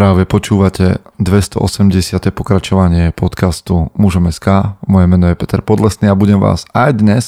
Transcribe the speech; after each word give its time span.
Práve 0.00 0.24
počúvate 0.24 1.04
280. 1.20 1.60
pokračovanie 2.32 3.12
podcastu 3.12 3.92
Mužom 4.00 4.32
SK. 4.32 4.80
Moje 4.88 5.04
meno 5.04 5.28
je 5.28 5.36
Peter 5.36 5.60
Podlesný 5.60 6.08
a 6.08 6.16
budem 6.16 6.40
vás 6.40 6.64
aj 6.72 7.04
dnes 7.04 7.24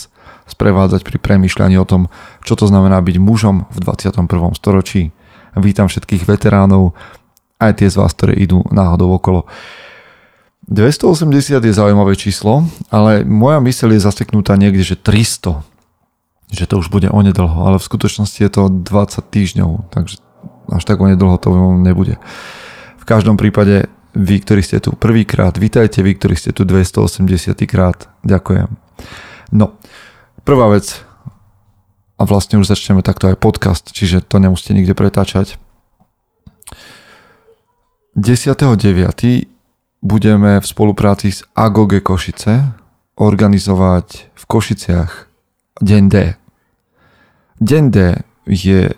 sprevádzať 0.49 1.05
pri 1.05 1.21
premýšľaní 1.21 1.77
o 1.77 1.85
tom, 1.85 2.09
čo 2.41 2.57
to 2.57 2.65
znamená 2.65 2.97
byť 3.05 3.21
mužom 3.21 3.69
v 3.69 3.77
21. 3.77 4.25
storočí. 4.57 5.13
Vítam 5.53 5.85
všetkých 5.85 6.25
veteránov, 6.25 6.97
aj 7.61 7.85
tie 7.85 7.93
z 7.93 8.01
vás, 8.01 8.17
ktoré 8.17 8.41
idú 8.41 8.65
náhodou 8.73 9.21
okolo. 9.21 9.45
280 10.73 11.61
je 11.61 11.77
zaujímavé 11.77 12.17
číslo, 12.17 12.65
ale 12.89 13.21
moja 13.21 13.61
myseľ 13.61 14.01
je 14.01 14.07
zaseknutá 14.09 14.57
niekde, 14.57 14.81
že 14.81 14.97
300. 14.97 15.61
Že 16.49 16.65
to 16.65 16.75
už 16.81 16.89
bude 16.89 17.13
onedlho, 17.13 17.69
ale 17.69 17.77
v 17.77 17.85
skutočnosti 17.85 18.41
je 18.41 18.49
to 18.49 18.73
20 18.73 19.29
týždňov, 19.29 19.93
takže 19.93 20.25
až 20.71 20.83
tak 20.85 21.01
onedlho 21.01 21.39
to 21.41 21.51
nebude. 21.81 22.21
V 23.01 23.05
každom 23.05 23.35
prípade 23.35 23.91
vy, 24.15 24.37
ktorí 24.45 24.63
ste 24.63 24.79
tu 24.79 24.93
prvýkrát, 24.95 25.57
vítajte 25.57 26.05
vy, 26.05 26.15
ktorí 26.15 26.37
ste 26.37 26.53
tu 26.53 26.69
280 26.69 27.57
krát, 27.65 28.07
ďakujem. 28.23 28.69
No, 29.51 29.75
prvá 30.45 30.69
vec, 30.71 31.03
a 32.21 32.23
vlastne 32.23 32.63
už 32.63 32.71
začneme 32.71 33.03
takto 33.03 33.27
aj 33.27 33.41
podcast, 33.43 33.91
čiže 33.91 34.23
to 34.23 34.39
nemusíte 34.39 34.77
nikde 34.79 34.95
pretáčať. 34.95 35.59
10.9. 38.15 38.79
budeme 40.05 40.61
v 40.61 40.67
spolupráci 40.69 41.35
s 41.35 41.43
Agoge 41.57 42.05
Košice 42.05 42.77
organizovať 43.17 44.31
v 44.37 44.43
Košiciach 44.47 45.11
Deň 45.83 46.03
D. 46.13 46.17
Deň 47.59 47.85
D 47.91 47.99
je 48.47 48.93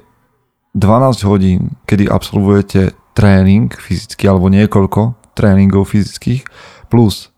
12 0.74 1.22
hodín, 1.30 1.78
kedy 1.86 2.10
absolvujete 2.10 2.98
tréning 3.14 3.70
fyzický 3.70 4.26
alebo 4.26 4.50
niekoľko 4.50 5.14
tréningov 5.38 5.94
fyzických 5.94 6.42
plus 6.90 7.30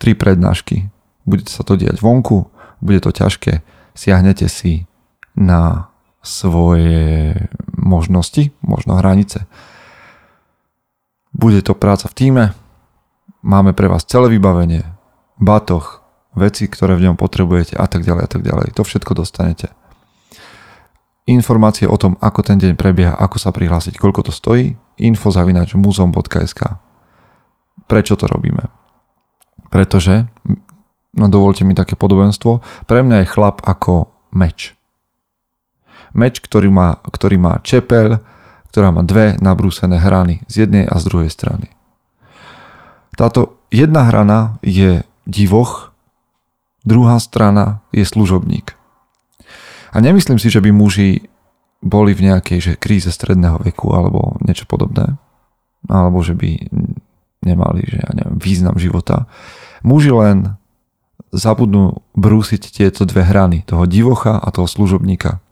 3 0.00 0.16
prednášky. 0.16 0.88
Budete 1.28 1.52
sa 1.52 1.62
to 1.68 1.76
diať 1.76 2.00
vonku, 2.00 2.48
bude 2.80 3.04
to 3.04 3.12
ťažké, 3.12 3.60
siahnete 3.92 4.48
si 4.48 4.88
na 5.36 5.92
svoje 6.24 7.36
možnosti, 7.76 8.50
možno 8.64 8.96
hranice. 8.96 9.44
Bude 11.36 11.60
to 11.60 11.76
práca 11.76 12.08
v 12.08 12.16
týme, 12.16 12.44
máme 13.44 13.76
pre 13.76 13.86
vás 13.86 14.08
celé 14.08 14.32
vybavenie, 14.32 14.82
batoh, 15.36 16.00
veci, 16.32 16.66
ktoré 16.66 16.96
v 16.96 17.10
ňom 17.10 17.16
potrebujete 17.20 17.76
a 17.76 17.84
tak 17.84 18.06
ďalej 18.06 18.22
a 18.24 18.30
tak 18.30 18.42
ďalej. 18.42 18.66
To 18.80 18.82
všetko 18.82 19.12
dostanete 19.12 19.77
informácie 21.28 21.84
o 21.84 22.00
tom, 22.00 22.16
ako 22.24 22.40
ten 22.40 22.56
deň 22.56 22.72
prebieha, 22.74 23.12
ako 23.12 23.36
sa 23.36 23.52
prihlásiť, 23.52 24.00
koľko 24.00 24.28
to 24.28 24.32
stojí, 24.32 24.72
info.muzeum.sk 24.96 26.60
Prečo 27.84 28.14
to 28.16 28.24
robíme? 28.24 28.64
Pretože, 29.68 30.24
no 31.20 31.28
dovolte 31.28 31.68
mi 31.68 31.76
také 31.76 31.94
podobenstvo, 32.00 32.64
pre 32.88 33.04
mňa 33.04 33.24
je 33.24 33.32
chlap 33.32 33.60
ako 33.68 34.08
meč. 34.32 34.72
Meč, 36.16 36.40
ktorý 36.40 36.72
má, 36.72 36.96
ktorý 37.04 37.36
má 37.36 37.60
čepel, 37.60 38.24
ktorá 38.72 38.88
má 38.88 39.04
dve 39.04 39.36
nabrúsené 39.40 40.00
hrany 40.00 40.40
z 40.48 40.64
jednej 40.64 40.88
a 40.88 40.96
z 40.96 41.04
druhej 41.12 41.30
strany. 41.32 41.68
Táto 43.18 43.60
jedna 43.68 44.08
hrana 44.08 44.56
je 44.64 45.04
divoch, 45.28 45.92
druhá 46.86 47.20
strana 47.20 47.84
je 47.92 48.06
služobník. 48.06 48.77
A 49.98 50.04
nemyslím 50.04 50.38
si, 50.38 50.46
že 50.46 50.62
by 50.62 50.70
muži 50.70 51.26
boli 51.82 52.14
v 52.14 52.30
nejakej 52.30 52.58
že 52.62 52.72
kríze 52.78 53.10
stredného 53.10 53.58
veku 53.66 53.90
alebo 53.90 54.38
niečo 54.46 54.62
podobné. 54.70 55.18
Alebo 55.90 56.22
že 56.22 56.38
by 56.38 56.70
nemali 57.42 57.82
že 57.82 57.98
ja 57.98 58.10
neviem, 58.14 58.38
význam 58.38 58.78
života. 58.78 59.26
Muži 59.82 60.14
len 60.14 60.54
zabudnú 61.34 61.98
brúsiť 62.14 62.62
tieto 62.70 63.02
dve 63.02 63.26
hrany, 63.26 63.66
toho 63.66 63.90
divocha 63.90 64.38
a 64.38 64.48
toho 64.54 64.70
služobníka. 64.70 65.42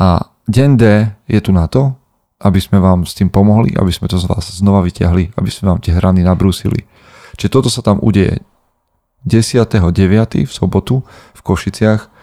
A 0.00 0.32
deň 0.48 0.70
D 0.80 0.84
je 1.28 1.40
tu 1.44 1.52
na 1.52 1.68
to, 1.68 2.00
aby 2.40 2.56
sme 2.56 2.80
vám 2.80 3.04
s 3.04 3.12
tým 3.12 3.28
pomohli, 3.28 3.76
aby 3.76 3.92
sme 3.92 4.08
to 4.08 4.16
z 4.16 4.24
vás 4.24 4.48
znova 4.56 4.80
vyťahli, 4.80 5.36
aby 5.36 5.50
sme 5.52 5.76
vám 5.76 5.84
tie 5.84 5.92
hrany 5.92 6.24
nabrúsili. 6.24 6.88
Čiže 7.36 7.52
toto 7.52 7.68
sa 7.68 7.84
tam 7.84 8.00
udeje 8.00 8.40
10.9. 9.28 10.48
v 10.48 10.52
sobotu 10.52 11.04
v 11.36 11.40
Košiciach 11.44 12.19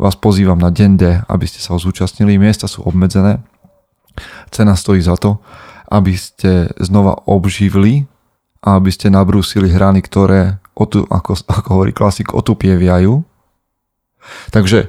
vás 0.00 0.16
pozývam 0.16 0.56
na 0.56 0.72
deň 0.72 0.90
D, 0.96 1.04
aby 1.28 1.44
ste 1.44 1.60
sa 1.60 1.76
ho 1.76 1.78
zúčastnili. 1.78 2.40
Miesta 2.40 2.64
sú 2.64 2.80
obmedzené. 2.88 3.44
Cena 4.48 4.72
stojí 4.72 5.04
za 5.04 5.20
to, 5.20 5.44
aby 5.92 6.16
ste 6.16 6.72
znova 6.80 7.20
obživili 7.28 8.08
a 8.64 8.80
aby 8.80 8.88
ste 8.88 9.12
nabrúsili 9.12 9.68
hrany, 9.68 10.00
ktoré, 10.00 10.56
otu, 10.72 11.04
ako, 11.04 11.44
ako 11.44 11.68
hovorí 11.76 11.92
klasik, 11.92 12.32
otupieviajú. 12.32 13.20
Takže 14.48 14.88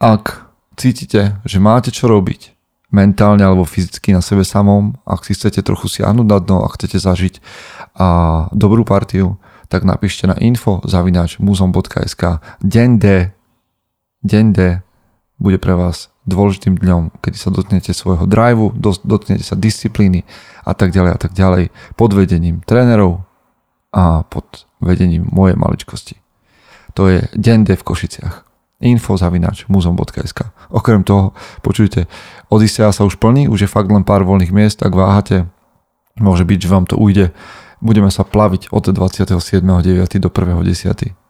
ak 0.00 0.48
cítite, 0.80 1.36
že 1.44 1.58
máte 1.60 1.92
čo 1.92 2.08
robiť, 2.08 2.56
mentálne 2.94 3.44
alebo 3.44 3.68
fyzicky 3.68 4.16
na 4.16 4.24
sebe 4.24 4.46
samom, 4.46 4.96
ak 5.04 5.26
si 5.28 5.36
chcete 5.36 5.60
trochu 5.60 6.00
siahnuť 6.00 6.26
na 6.26 6.38
dno 6.40 6.58
a 6.64 6.72
chcete 6.72 6.96
zažiť 6.96 7.34
a 7.98 8.06
dobrú 8.54 8.86
partiu, 8.86 9.36
tak 9.68 9.82
napíšte 9.82 10.30
na 10.30 10.36
info 10.38 10.80
zavináč 10.86 11.42
muzom.sk 11.42 12.38
deň 12.62 12.90
D 13.02 13.06
deň 14.24 14.44
D 14.56 14.58
bude 15.38 15.60
pre 15.60 15.76
vás 15.76 16.08
dôležitým 16.24 16.80
dňom, 16.80 17.20
kedy 17.20 17.36
sa 17.36 17.52
dotknete 17.52 17.92
svojho 17.92 18.24
driveu, 18.24 18.72
dotknete 19.04 19.44
sa 19.44 19.54
disciplíny 19.54 20.24
a 20.64 20.72
tak 20.72 20.90
ďalej 20.96 21.12
a 21.12 21.18
tak 21.20 21.32
ďalej 21.36 21.68
pod 22.00 22.16
vedením 22.16 22.64
trénerov 22.64 23.20
a 23.92 24.24
pod 24.24 24.64
vedením 24.80 25.28
mojej 25.28 25.54
maličkosti. 25.60 26.16
To 26.96 27.12
je 27.12 27.28
deň 27.36 27.58
D 27.68 27.76
v 27.76 27.84
Košiciach. 27.84 28.34
Info 28.84 29.16
zavinač 29.16 29.68
muzom.sk 29.70 30.50
Okrem 30.72 31.04
toho, 31.04 31.32
počujte, 31.62 32.10
Odisea 32.50 32.90
sa 32.90 33.06
už 33.06 33.16
plní, 33.20 33.46
už 33.48 33.64
je 33.64 33.70
fakt 33.70 33.88
len 33.88 34.02
pár 34.02 34.26
voľných 34.26 34.50
miest, 34.50 34.82
ak 34.82 34.92
váhate, 34.92 35.46
môže 36.18 36.44
byť, 36.44 36.58
že 36.58 36.72
vám 36.72 36.84
to 36.88 36.96
ujde. 36.96 37.32
Budeme 37.84 38.08
sa 38.08 38.24
plaviť 38.24 38.72
od 38.72 38.84
27.9. 38.88 39.64
do 40.20 40.30
1.10 40.30 41.23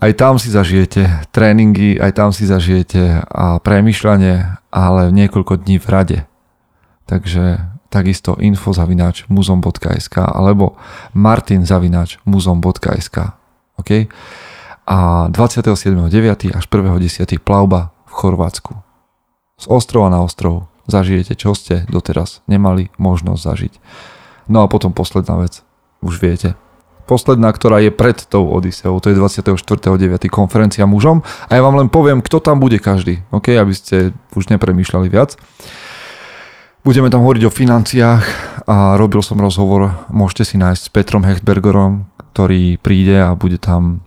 aj 0.00 0.12
tam 0.16 0.40
si 0.40 0.48
zažijete 0.48 1.28
tréningy, 1.30 2.00
aj 2.00 2.12
tam 2.16 2.30
si 2.32 2.48
zažijete 2.48 3.20
a 3.28 3.60
premyšľanie, 3.60 4.64
ale 4.72 5.02
niekoľko 5.12 5.60
dní 5.60 5.76
v 5.76 5.86
rade. 5.92 6.18
Takže 7.04 7.60
takisto 7.92 8.38
info 8.40 8.72
zavináč 8.72 9.28
muzom.sk 9.28 10.16
alebo 10.24 10.78
martin 11.12 11.66
zavináč 11.68 12.16
muzom.sk 12.24 13.36
OK? 13.76 13.90
A 14.90 15.28
27.9. 15.28 16.56
až 16.56 16.64
1.10. 16.66 17.38
plavba 17.42 17.92
v 18.08 18.12
Chorvátsku. 18.12 18.72
Z 19.60 19.66
ostrova 19.68 20.08
na 20.08 20.24
ostrov 20.24 20.72
zažijete, 20.88 21.36
čo 21.36 21.52
ste 21.52 21.84
doteraz 21.92 22.40
nemali 22.48 22.88
možnosť 22.96 23.40
zažiť. 23.44 23.72
No 24.50 24.64
a 24.64 24.70
potom 24.70 24.90
posledná 24.90 25.38
vec, 25.38 25.62
už 26.02 26.18
viete, 26.18 26.56
posledná, 27.10 27.50
ktorá 27.50 27.82
je 27.82 27.90
pred 27.90 28.14
tou 28.14 28.46
Odiseou, 28.46 29.02
to 29.02 29.10
je 29.10 29.18
24.9. 29.18 30.30
konferencia 30.30 30.86
mužom 30.86 31.26
a 31.50 31.58
ja 31.58 31.62
vám 31.66 31.74
len 31.74 31.90
poviem, 31.90 32.22
kto 32.22 32.38
tam 32.38 32.62
bude 32.62 32.78
každý, 32.78 33.26
okay? 33.34 33.58
aby 33.58 33.74
ste 33.74 34.14
už 34.38 34.46
nepremýšľali 34.54 35.10
viac. 35.10 35.34
Budeme 36.86 37.10
tam 37.10 37.26
hovoriť 37.26 37.50
o 37.50 37.52
financiách 37.52 38.24
a 38.70 38.94
robil 38.94 39.26
som 39.26 39.42
rozhovor, 39.42 40.06
môžete 40.08 40.54
si 40.54 40.56
nájsť 40.56 40.82
s 40.86 40.92
Petrom 40.94 41.26
Hechtbergerom, 41.26 42.06
ktorý 42.30 42.78
príde 42.78 43.18
a 43.18 43.34
bude 43.34 43.58
tam 43.58 44.06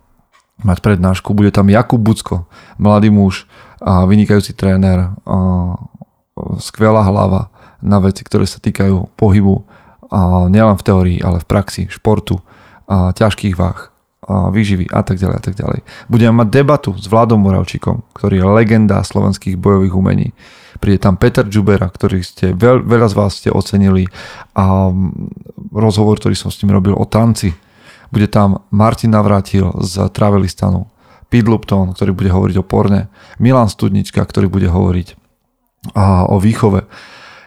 mať 0.63 0.79
prednášku. 0.79 1.35
Bude 1.35 1.51
tam 1.51 1.67
Jakub 1.67 1.99
Bucko, 1.99 2.47
mladý 2.79 3.11
muž 3.11 3.45
a 3.83 4.07
vynikajúci 4.07 4.55
tréner, 4.55 5.11
a 5.27 5.37
skvelá 6.57 7.03
hlava 7.03 7.51
na 7.83 7.99
veci, 7.99 8.23
ktoré 8.23 8.47
sa 8.47 8.63
týkajú 8.63 9.11
pohybu, 9.19 9.67
a 10.13 10.45
nielen 10.45 10.77
v 10.77 10.85
teórii, 10.85 11.17
ale 11.19 11.41
v 11.41 11.49
praxi, 11.49 11.83
športu 11.89 12.41
a 12.87 13.11
ťažkých 13.15 13.55
váh, 13.55 13.93
a 14.23 14.47
výživy 14.49 14.87
a 14.91 15.03
tak 15.03 15.19
ďalej 15.19 15.35
a 15.35 15.43
tak 15.43 15.55
ďalej. 15.59 15.79
Budeme 16.07 16.43
mať 16.43 16.47
debatu 16.51 16.91
s 16.95 17.11
Vladom 17.11 17.43
Moravčíkom, 17.43 18.07
ktorý 18.15 18.39
je 18.39 18.45
legenda 18.47 19.03
slovenských 19.03 19.59
bojových 19.59 19.93
umení. 19.95 20.31
Príde 20.79 20.99
tam 20.99 21.19
Peter 21.19 21.43
Džubera, 21.43 21.87
ktorý 21.91 22.23
ste, 22.23 22.55
veľ, 22.55 22.83
veľa 22.83 23.07
z 23.11 23.15
vás 23.15 23.31
ste 23.39 23.49
ocenili 23.51 24.07
a 24.55 24.91
rozhovor, 25.71 26.19
ktorý 26.19 26.35
som 26.35 26.49
s 26.51 26.59
ním 26.63 26.75
robil 26.75 26.95
o 26.95 27.05
tanci. 27.07 27.51
Bude 28.11 28.27
tam 28.31 28.63
Martin 28.71 29.11
Navrátil 29.11 29.69
z 29.83 30.07
Travelistanu, 30.11 30.87
Pete 31.27 31.49
Lupton, 31.49 31.97
ktorý 31.97 32.13
bude 32.13 32.29
hovoriť 32.29 32.55
o 32.61 32.67
porne, 32.67 33.09
Milan 33.41 33.67
Studnička, 33.67 34.21
ktorý 34.21 34.47
bude 34.47 34.69
hovoriť 34.69 35.17
a, 35.97 36.29
o 36.29 36.39
výchove 36.39 36.87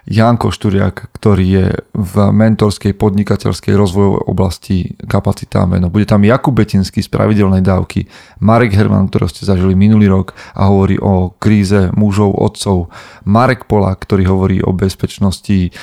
Janko 0.07 0.55
Šturiak, 0.55 1.11
ktorý 1.19 1.47
je 1.51 1.67
v 1.91 2.15
mentorskej 2.31 2.95
podnikateľskej 2.95 3.75
rozvojovej 3.75 4.23
oblasti 4.31 4.95
kapacitá 5.03 5.67
meno. 5.67 5.91
Bude 5.91 6.07
tam 6.07 6.23
Jakub 6.23 6.55
Betinský 6.55 7.03
z 7.03 7.11
pravidelnej 7.11 7.59
dávky, 7.59 8.07
Marek 8.39 8.71
Herman, 8.71 9.11
ktorého 9.11 9.27
ste 9.27 9.43
zažili 9.43 9.75
minulý 9.75 10.07
rok 10.07 10.39
a 10.55 10.71
hovorí 10.71 10.95
o 11.03 11.35
kríze 11.43 11.91
mužov, 11.99 12.39
otcov, 12.39 12.87
Marek 13.27 13.67
Pola, 13.67 13.99
ktorý 13.99 14.31
hovorí 14.31 14.63
o 14.63 14.71
bezpečnosti 14.71 15.75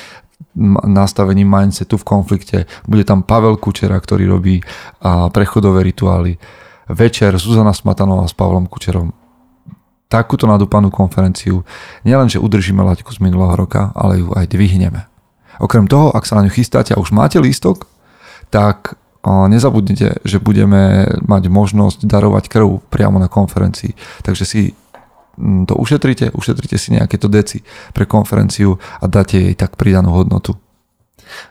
nastavení 0.88 1.44
mindsetu 1.44 2.00
v 2.00 2.08
konflikte. 2.08 2.58
Bude 2.88 3.04
tam 3.04 3.28
Pavel 3.28 3.60
Kučera, 3.60 4.00
ktorý 4.00 4.24
robí 4.24 4.62
prechodové 5.36 5.84
rituály. 5.84 6.40
Večer 6.88 7.36
Zuzana 7.36 7.76
Smatanová 7.76 8.24
s 8.24 8.32
Pavlom 8.32 8.72
Kučerom. 8.72 9.23
Takúto 10.14 10.46
nadúpanú 10.46 10.94
konferenciu 10.94 11.66
nielen, 12.06 12.30
že 12.30 12.38
udržíme 12.38 12.78
laťku 12.86 13.10
z 13.10 13.18
minulého 13.18 13.58
roka, 13.58 13.90
ale 13.98 14.22
ju 14.22 14.30
aj 14.30 14.46
dvihneme. 14.46 15.10
Okrem 15.58 15.90
toho, 15.90 16.14
ak 16.14 16.22
sa 16.22 16.38
na 16.38 16.46
ňu 16.46 16.54
chystáte 16.54 16.94
a 16.94 17.02
už 17.02 17.10
máte 17.10 17.42
lístok, 17.42 17.90
tak 18.46 18.94
nezabudnite, 19.26 20.22
že 20.22 20.38
budeme 20.38 21.10
mať 21.24 21.50
možnosť 21.50 22.06
darovať 22.06 22.46
krv 22.46 22.78
priamo 22.94 23.18
na 23.18 23.26
konferencii. 23.26 23.98
Takže 24.22 24.44
si 24.46 24.70
to 25.66 25.74
ušetrite, 25.74 26.30
ušetrite 26.30 26.78
si 26.78 26.94
nejaké 26.94 27.18
to 27.18 27.26
deci 27.26 27.66
pre 27.90 28.06
konferenciu 28.06 28.78
a 29.02 29.10
dáte 29.10 29.42
jej 29.42 29.58
tak 29.58 29.74
pridanú 29.74 30.14
hodnotu. 30.14 30.54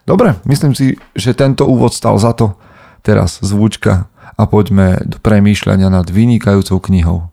Dobre, 0.07 0.39
myslím 0.47 0.71
si, 0.71 0.95
že 1.17 1.35
tento 1.35 1.67
úvod 1.67 1.91
stal 1.91 2.15
za 2.15 2.31
to. 2.31 2.55
Teraz 3.03 3.43
zvučka 3.43 4.07
a 4.39 4.43
poďme 4.47 5.03
do 5.03 5.19
premýšľania 5.19 5.91
nad 5.91 6.07
vynikajúcou 6.07 6.79
knihou. 6.79 7.32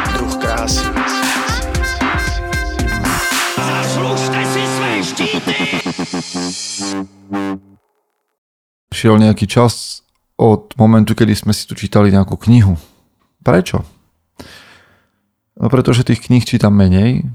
krásy. 0.61 0.85
Zaslužte 3.57 4.45
si 4.45 4.61
své 4.67 4.91
štíty! 5.03 5.55
Šiel 8.93 9.17
nejaký 9.17 9.49
čas 9.49 10.05
od 10.37 10.77
momentu, 10.77 11.17
kedy 11.17 11.33
sme 11.33 11.53
si 11.57 11.65
tu 11.65 11.73
čítali 11.73 12.13
nejakú 12.13 12.37
knihu. 12.45 12.77
Prečo? 13.41 13.81
No 15.57 15.65
pretože 15.73 16.05
tých 16.05 16.21
kníh 16.21 16.45
čítam 16.45 16.77
menej, 16.77 17.25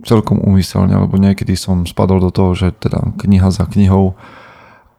celkom 0.00 0.40
umyselne, 0.40 0.96
lebo 0.96 1.20
niekedy 1.20 1.60
som 1.60 1.84
spadol 1.84 2.24
do 2.24 2.32
toho, 2.32 2.56
že 2.56 2.72
teda 2.72 3.20
kniha 3.20 3.52
za 3.52 3.68
knihou 3.68 4.16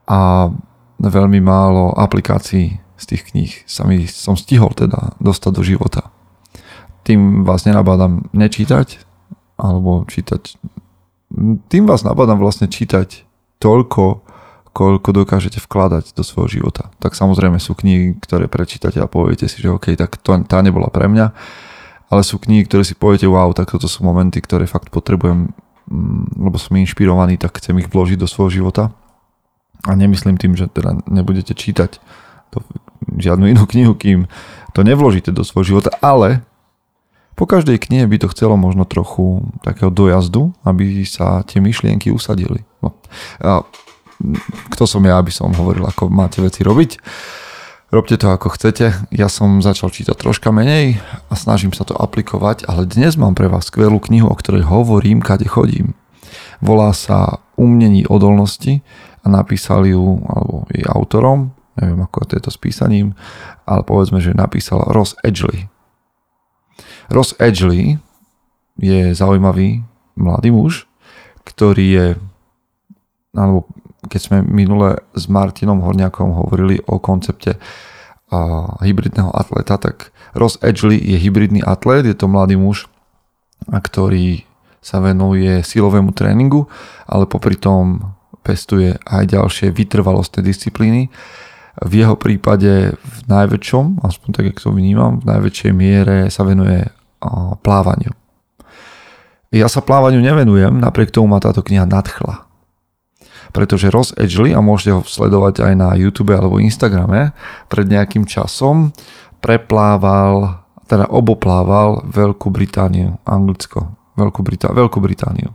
a 0.06 0.54
veľmi 1.02 1.42
málo 1.42 1.98
aplikácií 1.98 2.78
z 3.02 3.04
tých 3.10 3.34
kníh 3.34 3.52
sa 3.66 3.82
mi, 3.90 4.06
som 4.06 4.38
stihol 4.38 4.78
teda 4.78 5.18
dostať 5.18 5.52
do 5.58 5.66
života. 5.66 6.21
Tým 7.02 7.44
vás 7.44 7.66
nenabádam 7.66 8.30
nečítať, 8.34 9.02
alebo 9.58 10.06
čítať 10.06 10.58
tým 11.72 11.88
vás 11.88 12.04
nabádam 12.04 12.40
vlastne 12.40 12.68
čítať 12.68 13.24
toľko, 13.64 14.24
koľko 14.72 15.10
dokážete 15.12 15.60
vkladať 15.64 16.16
do 16.16 16.24
svojho 16.24 16.60
života. 16.60 16.92
Tak 17.00 17.16
samozrejme 17.16 17.60
sú 17.60 17.76
knihy, 17.76 18.20
ktoré 18.20 18.48
prečítate 18.52 19.00
a 19.00 19.08
poviete 19.08 19.48
si, 19.48 19.64
že 19.64 19.72
OK, 19.72 19.96
tak 19.96 20.20
to, 20.20 20.36
tá 20.48 20.60
nebola 20.64 20.92
pre 20.92 21.08
mňa, 21.08 21.32
ale 22.12 22.22
sú 22.28 22.40
knihy, 22.40 22.68
ktoré 22.68 22.84
si 22.84 22.96
poviete, 22.96 23.28
wow, 23.28 23.52
tak 23.56 23.72
toto 23.72 23.88
sú 23.88 24.04
momenty, 24.04 24.44
ktoré 24.44 24.68
fakt 24.68 24.92
potrebujem, 24.92 25.52
mm, 25.88 26.40
lebo 26.40 26.56
som 26.60 26.76
inšpirovaný, 26.76 27.40
tak 27.40 27.60
chcem 27.60 27.80
ich 27.80 27.88
vložiť 27.88 28.20
do 28.20 28.28
svojho 28.28 28.64
života. 28.64 28.92
A 29.88 29.96
nemyslím 29.96 30.36
tým, 30.38 30.54
že 30.54 30.70
teda 30.70 31.00
nebudete 31.08 31.56
čítať 31.56 31.98
to, 32.52 32.62
žiadnu 33.18 33.50
inú 33.50 33.64
knihu, 33.66 33.96
kým 33.96 34.28
to 34.76 34.84
nevložíte 34.84 35.32
do 35.32 35.42
svojho 35.42 35.76
života, 35.76 35.96
ale 36.04 36.44
po 37.42 37.50
každej 37.50 37.82
knihe 37.82 38.06
by 38.06 38.22
to 38.22 38.30
chcelo 38.30 38.54
možno 38.54 38.86
trochu 38.86 39.42
takého 39.66 39.90
dojazdu, 39.90 40.54
aby 40.62 41.02
sa 41.10 41.42
tie 41.42 41.58
myšlienky 41.58 42.14
usadili. 42.14 42.62
No. 42.86 42.94
A 43.42 43.66
kto 44.70 44.86
som 44.86 45.02
ja, 45.02 45.18
aby 45.18 45.34
som 45.34 45.50
hovoril, 45.50 45.82
ako 45.82 46.06
máte 46.14 46.38
veci 46.38 46.62
robiť. 46.62 47.02
Robte 47.90 48.14
to 48.22 48.30
ako 48.30 48.54
chcete. 48.54 48.94
Ja 49.10 49.26
som 49.26 49.58
začal 49.66 49.90
čítať 49.90 50.14
troška 50.14 50.54
menej 50.54 51.02
a 51.02 51.34
snažím 51.34 51.74
sa 51.74 51.82
to 51.82 51.98
aplikovať, 51.98 52.70
ale 52.70 52.86
dnes 52.86 53.18
mám 53.18 53.34
pre 53.34 53.50
vás 53.50 53.74
skvelú 53.74 53.98
knihu, 53.98 54.30
o 54.30 54.38
ktorej 54.38 54.62
hovorím, 54.70 55.26
kade 55.26 55.50
chodím. 55.50 55.98
Volá 56.62 56.94
sa 56.94 57.42
Umnení 57.58 58.06
odolnosti 58.06 58.86
a 59.26 59.34
napísal 59.34 59.90
ju, 59.90 60.22
alebo 60.30 60.70
jej 60.70 60.86
autorom, 60.86 61.58
neviem 61.74 62.06
ako 62.06 62.30
je 62.30 62.42
to 62.46 62.54
s 62.54 62.62
písaním, 62.62 63.18
ale 63.66 63.82
povedzme, 63.82 64.22
že 64.22 64.38
napísal 64.38 64.86
Ross 64.94 65.18
Edgley. 65.26 65.66
Ross 67.12 67.36
Edgley 67.38 68.00
je 68.80 69.12
zaujímavý 69.12 69.84
mladý 70.16 70.50
muž, 70.56 70.88
ktorý 71.44 71.86
je 71.92 72.06
alebo 73.36 73.68
keď 74.12 74.22
sme 74.22 74.38
minule 74.44 75.00
s 75.16 75.30
Martinom 75.32 75.80
Horniakom 75.80 76.34
hovorili 76.36 76.82
o 76.90 77.00
koncepte 77.00 77.56
a, 78.32 78.40
hybridného 78.84 79.32
atleta, 79.32 79.78
tak 79.78 80.12
Ross 80.36 80.60
Edgley 80.60 81.00
je 81.00 81.20
hybridný 81.20 81.62
atlet, 81.64 82.08
je 82.08 82.16
to 82.16 82.32
mladý 82.32 82.60
muž, 82.60 82.88
ktorý 83.68 84.44
sa 84.82 84.98
venuje 85.00 85.62
silovému 85.62 86.12
tréningu, 86.12 86.66
ale 87.06 87.30
popri 87.30 87.56
tom 87.56 88.18
pestuje 88.42 88.98
aj 89.06 89.30
ďalšie 89.30 89.70
vytrvalostné 89.70 90.42
disciplíny. 90.42 91.14
V 91.86 91.92
jeho 91.94 92.18
prípade 92.18 92.98
v 92.98 93.18
najväčšom, 93.30 94.02
aspoň 94.02 94.30
tak, 94.34 94.46
jak 94.52 94.60
to 94.60 94.74
vnímam, 94.74 95.22
v 95.22 95.30
najväčšej 95.30 95.72
miere 95.72 96.18
sa 96.34 96.44
venuje 96.44 96.90
plávaniu. 97.62 98.12
Ja 99.52 99.68
sa 99.68 99.84
plávaniu 99.84 100.24
nevenujem, 100.24 100.80
napriek 100.80 101.12
tomu 101.12 101.36
ma 101.36 101.40
táto 101.44 101.62
kniha 101.62 101.84
nadchla 101.86 102.52
pretože 103.52 103.92
Ross 103.92 104.16
Edgley, 104.16 104.56
a 104.56 104.64
môžete 104.64 104.92
ho 104.96 105.02
sledovať 105.04 105.68
aj 105.68 105.74
na 105.76 105.90
YouTube 106.00 106.32
alebo 106.32 106.58
Instagrame, 106.58 107.36
pred 107.68 107.86
nejakým 107.86 108.24
časom 108.24 108.96
preplával, 109.44 110.64
teda 110.88 111.12
oboplával 111.12 112.08
Veľkú 112.08 112.48
Britániu, 112.48 113.20
Anglicko, 113.28 113.92
Veľkú, 114.16 114.42
Britá- 114.42 114.72
Veľkú 114.72 115.04
Britániu. 115.04 115.52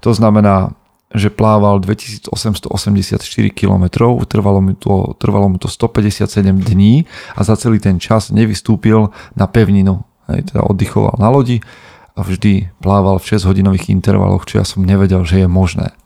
To 0.00 0.10
znamená, 0.16 0.72
že 1.08 1.32
plával 1.32 1.80
2884 1.80 2.28
km, 3.56 3.84
trvalo 4.28 4.60
mu, 4.60 4.76
to, 4.76 5.16
trvalo 5.16 5.48
mu 5.48 5.56
to 5.56 5.68
157 5.68 6.28
dní 6.52 7.08
a 7.32 7.40
za 7.44 7.56
celý 7.56 7.80
ten 7.80 7.96
čas 7.96 8.28
nevystúpil 8.28 9.08
na 9.32 9.48
pevninu. 9.48 10.04
Hej, 10.28 10.52
teda 10.52 10.64
oddychoval 10.64 11.16
na 11.16 11.32
lodi 11.32 11.64
a 12.12 12.20
vždy 12.20 12.68
plával 12.84 13.16
v 13.16 13.28
6 13.38 13.48
hodinových 13.48 13.88
intervaloch, 13.88 14.44
čo 14.44 14.60
ja 14.60 14.66
som 14.68 14.84
nevedel, 14.84 15.24
že 15.24 15.44
je 15.44 15.48
možné. 15.48 15.96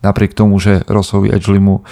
Napriek 0.00 0.32
tomu, 0.32 0.56
že 0.56 0.86
Rossovi 0.88 1.28
Edgleymu 1.32 1.84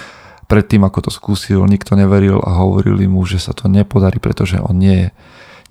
predtým, 0.45 0.85
ako 0.85 1.09
to 1.09 1.11
skúsil, 1.11 1.65
nikto 1.65 1.97
neveril 1.97 2.37
a 2.41 2.61
hovorili 2.61 3.09
mu, 3.09 3.25
že 3.25 3.41
sa 3.41 3.53
to 3.53 3.65
nepodarí, 3.65 4.21
pretože 4.21 4.61
on 4.61 4.77
nie 4.77 4.95
je, 4.95 5.09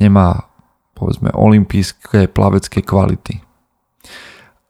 nemá 0.03 0.51
povedzme 0.95 1.31
olimpijské 1.35 2.31
plavecké 2.31 2.83
kvality. 2.83 3.43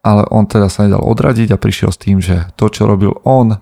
Ale 0.05 0.29
on 0.29 0.45
teda 0.45 0.69
sa 0.69 0.85
nedal 0.85 1.01
odradiť 1.01 1.53
a 1.53 1.61
prišiel 1.61 1.91
s 1.93 2.01
tým, 2.01 2.21
že 2.21 2.53
to, 2.61 2.69
čo 2.69 2.85
robil 2.85 3.17
on, 3.25 3.57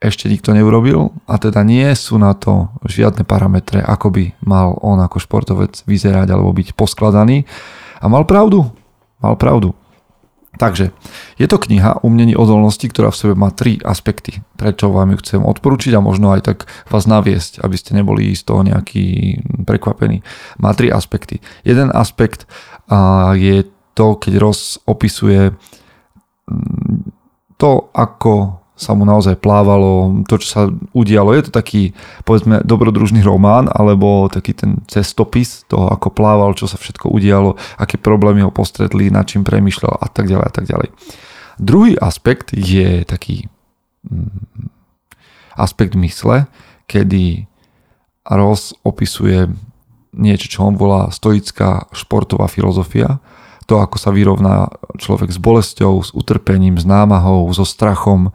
ešte 0.00 0.32
nikto 0.32 0.56
neurobil 0.56 1.12
a 1.28 1.36
teda 1.36 1.60
nie 1.60 1.84
sú 1.92 2.16
na 2.16 2.32
to 2.32 2.72
žiadne 2.88 3.28
parametre, 3.28 3.84
ako 3.84 4.08
by 4.08 4.24
mal 4.40 4.80
on 4.80 4.96
ako 4.96 5.20
športovec 5.20 5.84
vyzerať 5.84 6.32
alebo 6.32 6.56
byť 6.56 6.72
poskladaný. 6.72 7.44
A 8.00 8.08
mal 8.08 8.24
pravdu. 8.24 8.64
Mal 9.20 9.36
pravdu. 9.36 9.76
Takže 10.56 10.90
je 11.38 11.46
to 11.46 11.62
kniha 11.62 12.02
Umnení 12.02 12.34
odolnosti, 12.34 12.82
ktorá 12.84 13.14
v 13.14 13.20
sebe 13.20 13.34
má 13.38 13.54
tri 13.54 13.78
aspekty. 13.80 14.42
Prečo 14.58 14.90
vám 14.90 15.14
ju 15.14 15.18
chcem 15.22 15.40
odporučiť 15.44 15.94
a 15.94 16.04
možno 16.04 16.34
aj 16.34 16.42
tak 16.42 16.58
vás 16.90 17.06
naviesť, 17.06 17.62
aby 17.62 17.76
ste 17.78 17.94
neboli 17.94 18.34
z 18.34 18.42
toho 18.44 18.66
nejaký 18.66 19.38
prekvapení. 19.68 20.26
Má 20.58 20.74
tri 20.74 20.90
aspekty. 20.90 21.38
Jeden 21.62 21.92
aspekt 21.94 22.50
je 23.36 23.68
to, 23.94 24.06
keď 24.18 24.32
Ross 24.36 24.80
mm, 24.84 25.46
to, 27.60 27.72
ako 27.94 28.59
sa 28.80 28.96
mu 28.96 29.04
naozaj 29.04 29.36
plávalo, 29.36 30.24
to, 30.24 30.40
čo 30.40 30.48
sa 30.48 30.62
udialo. 30.96 31.36
Je 31.36 31.44
to 31.44 31.52
taký, 31.52 31.92
povedzme, 32.24 32.64
dobrodružný 32.64 33.20
román, 33.20 33.68
alebo 33.68 34.32
taký 34.32 34.56
ten 34.56 34.80
cestopis 34.88 35.68
toho, 35.68 35.92
ako 35.92 36.08
plával, 36.08 36.56
čo 36.56 36.64
sa 36.64 36.80
všetko 36.80 37.12
udialo, 37.12 37.60
aké 37.76 38.00
problémy 38.00 38.40
ho 38.40 38.48
postretli, 38.48 39.12
nad 39.12 39.28
čím 39.28 39.44
premyšľal 39.44 40.00
a 40.00 40.08
tak 40.08 40.32
ďalej 40.32 40.46
a 40.48 40.52
tak 40.52 40.64
ďalej. 40.64 40.88
Druhý 41.60 41.92
aspekt 42.00 42.56
je 42.56 43.04
taký 43.04 43.44
mm, 44.08 44.72
aspekt 45.60 45.92
mysle, 45.92 46.48
kedy 46.88 47.44
Ross 48.24 48.72
opisuje 48.80 49.52
niečo, 50.16 50.46
čo 50.48 50.58
on 50.66 50.74
volá 50.74 51.12
stoická 51.12 51.86
športová 51.92 52.48
filozofia. 52.48 53.20
to, 53.70 53.78
ako 53.78 54.02
sa 54.02 54.10
vyrovná 54.10 54.66
človek 54.98 55.30
s 55.30 55.38
bolesťou, 55.38 56.02
s 56.02 56.10
utrpením, 56.10 56.74
s 56.74 56.82
námahou, 56.82 57.46
so 57.54 57.62
strachom. 57.62 58.34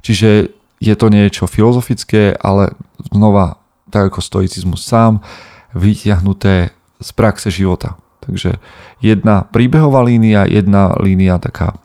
Čiže 0.00 0.52
je 0.80 0.94
to 0.96 1.06
niečo 1.08 1.48
filozofické, 1.48 2.36
ale 2.36 2.76
znova, 3.12 3.60
tak 3.88 4.12
ako 4.12 4.20
stoicizmus 4.20 4.84
sám, 4.84 5.24
vytiahnuté 5.72 6.72
z 7.00 7.10
praxe 7.12 7.48
života. 7.52 7.96
Takže 8.24 8.58
jedna 8.98 9.46
príbehová 9.46 10.02
línia, 10.02 10.48
jedna 10.48 10.96
línia 10.98 11.38
taká, 11.38 11.78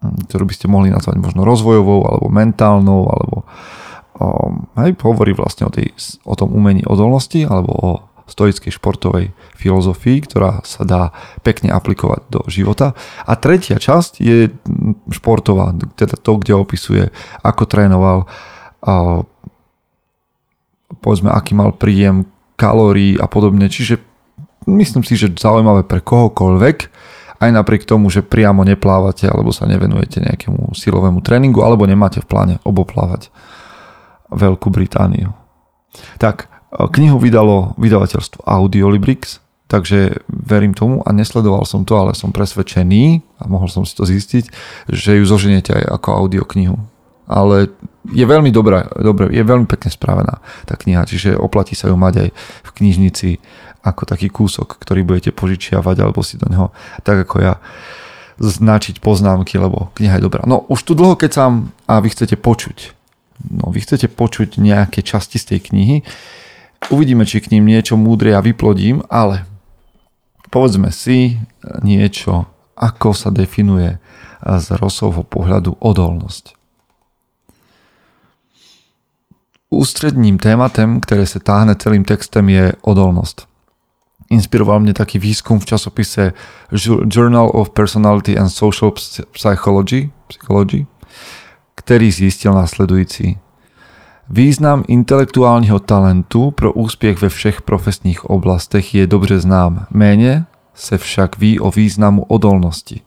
ktorú 0.00 0.48
by 0.48 0.54
ste 0.56 0.66
mohli 0.66 0.88
nazvať 0.90 1.20
možno 1.20 1.46
rozvojovou, 1.46 2.08
alebo 2.08 2.26
mentálnou, 2.32 3.06
alebo 3.06 3.36
um, 4.18 4.66
aj 4.74 4.96
hovorí 5.04 5.36
vlastne 5.36 5.68
o, 5.68 5.72
tej, 5.72 5.92
o 6.26 6.34
tom 6.34 6.50
umení 6.50 6.82
odolnosti, 6.88 7.46
alebo 7.46 7.70
o 7.70 7.90
stoickej 8.30 8.70
športovej 8.70 9.34
filozofii, 9.58 10.22
ktorá 10.24 10.62
sa 10.62 10.86
dá 10.86 11.02
pekne 11.42 11.74
aplikovať 11.74 12.22
do 12.30 12.40
života. 12.46 12.94
A 13.26 13.34
tretia 13.34 13.82
časť 13.82 14.22
je 14.22 14.54
športová, 15.10 15.74
teda 15.98 16.14
to, 16.14 16.38
kde 16.38 16.54
opisuje, 16.54 17.04
ako 17.42 17.66
trénoval, 17.66 18.30
povedzme, 21.02 21.34
aký 21.34 21.58
mal 21.58 21.74
príjem 21.74 22.30
kalórií 22.54 23.18
a 23.18 23.26
podobne. 23.26 23.66
Čiže 23.66 23.98
myslím 24.70 25.02
si, 25.02 25.18
že 25.18 25.34
zaujímavé 25.34 25.82
pre 25.82 25.98
kohokoľvek, 25.98 26.78
aj 27.40 27.50
napriek 27.56 27.88
tomu, 27.88 28.12
že 28.12 28.20
priamo 28.20 28.68
neplávate 28.68 29.24
alebo 29.24 29.48
sa 29.48 29.64
nevenujete 29.64 30.20
nejakému 30.20 30.76
silovému 30.76 31.24
tréningu 31.24 31.64
alebo 31.64 31.88
nemáte 31.88 32.20
v 32.20 32.28
pláne 32.28 32.54
oboplávať 32.68 33.32
Veľkú 34.28 34.68
Britániu. 34.68 35.32
Tak, 36.20 36.52
Knihu 36.70 37.18
vydalo 37.18 37.74
vydavateľstvo 37.82 38.46
Audiolibrix, 38.46 39.42
takže 39.66 40.22
verím 40.30 40.74
tomu 40.74 41.02
a 41.02 41.10
nesledoval 41.10 41.66
som 41.66 41.82
to, 41.82 41.98
ale 41.98 42.14
som 42.14 42.30
presvedčený 42.30 43.22
a 43.42 43.50
mohol 43.50 43.66
som 43.66 43.82
si 43.82 43.94
to 43.94 44.06
zistiť, 44.06 44.50
že 44.90 45.18
ju 45.18 45.24
zoženiete 45.26 45.74
aj 45.74 45.98
ako 45.98 46.08
audioknihu. 46.26 46.78
Ale 47.30 47.70
je 48.10 48.26
veľmi 48.26 48.50
dobrá, 48.50 48.90
dobré, 48.98 49.30
je 49.30 49.42
veľmi 49.46 49.70
pekne 49.70 49.90
spravená 49.94 50.42
tá 50.66 50.74
kniha, 50.74 51.06
čiže 51.06 51.38
oplatí 51.38 51.78
sa 51.78 51.86
ju 51.86 51.94
mať 51.94 52.26
aj 52.26 52.28
v 52.66 52.70
knižnici 52.74 53.28
ako 53.86 54.02
taký 54.06 54.28
kúsok, 54.28 54.82
ktorý 54.82 55.06
budete 55.06 55.30
požičiavať 55.30 55.96
alebo 56.02 56.20
si 56.26 56.34
do 56.34 56.50
neho, 56.50 56.74
tak 57.06 57.22
ako 57.24 57.36
ja, 57.38 57.54
značiť 58.40 58.98
poznámky, 59.04 59.60
lebo 59.60 59.92
kniha 59.94 60.18
je 60.18 60.26
dobrá. 60.26 60.42
No 60.48 60.64
už 60.66 60.82
tu 60.82 60.92
dlho 60.96 61.14
keď 61.14 61.30
sám 61.30 61.52
a 61.86 62.00
vy 62.02 62.08
chcete 62.10 62.34
počuť, 62.40 62.96
no 63.52 63.68
vy 63.70 63.78
chcete 63.84 64.08
počuť 64.10 64.58
nejaké 64.58 65.04
časti 65.04 65.38
z 65.38 65.54
tej 65.54 65.70
knihy, 65.70 65.96
Uvidíme, 66.88 67.28
či 67.28 67.44
k 67.44 67.52
ním 67.52 67.68
niečo 67.68 68.00
múdre 68.00 68.32
ja 68.32 68.40
vyplodím, 68.40 69.04
ale 69.12 69.44
povedzme 70.48 70.88
si 70.88 71.36
niečo, 71.84 72.48
ako 72.72 73.12
sa 73.12 73.28
definuje 73.28 74.00
z 74.40 74.66
Rosovho 74.80 75.20
pohľadu 75.20 75.76
odolnosť. 75.76 76.56
Ústredním 79.70 80.40
tématem, 80.40 80.98
ktoré 80.98 81.28
sa 81.28 81.38
táhne 81.38 81.76
celým 81.76 82.02
textem 82.02 82.48
je 82.48 82.74
odolnosť. 82.82 83.46
Inspiroval 84.32 84.82
mne 84.82 84.96
taký 84.96 85.20
výskum 85.20 85.60
v 85.60 85.68
časopise 85.76 86.32
Journal 87.06 87.52
of 87.52 87.76
Personality 87.76 88.34
and 88.34 88.50
Social 88.50 88.90
Psychology, 89.36 90.10
Psychology 90.32 90.88
ktorý 91.80 92.12
zistil 92.12 92.52
následujúci. 92.52 93.40
Význam 94.30 94.86
intelektuálneho 94.86 95.78
talentu 95.78 96.50
pro 96.50 96.72
úspěch 96.72 97.22
ve 97.22 97.28
všech 97.28 97.62
profesních 97.62 98.24
oblastech 98.24 98.94
je 98.94 99.06
dobře 99.06 99.40
znám. 99.40 99.86
Méně 99.90 100.46
se 100.74 100.98
však 100.98 101.38
ví 101.38 101.60
o 101.60 101.70
významu 101.70 102.22
odolnosti. 102.22 103.00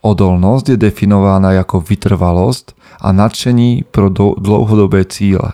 Odolnosť 0.00 0.68
je 0.68 0.76
definována 0.76 1.52
ako 1.52 1.84
vytrvalosť 1.84 2.72
a 3.04 3.12
nadšení 3.12 3.84
pro 3.92 4.08
dlouhodobé 4.40 5.04
cíle. 5.04 5.52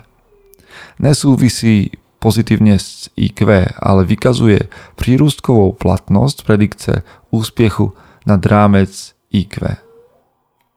Nesúvisí 1.03 1.91
pozitívne 2.23 2.79
s 2.79 3.11
IQ, 3.19 3.67
ale 3.83 4.07
vykazuje 4.07 4.71
prírůstkovou 4.95 5.73
platnosť 5.75 6.47
predikce 6.47 7.03
úspiechu 7.35 7.99
nad 8.31 8.47
rámec 8.47 9.11
IQ. 9.35 9.75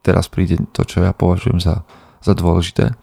Teraz 0.01 0.25
príde 0.25 0.57
to, 0.73 0.81
čo 0.89 1.05
ja 1.05 1.13
považujem 1.13 1.61
za, 1.61 1.85
za 2.25 2.33
dôležité. 2.33 2.97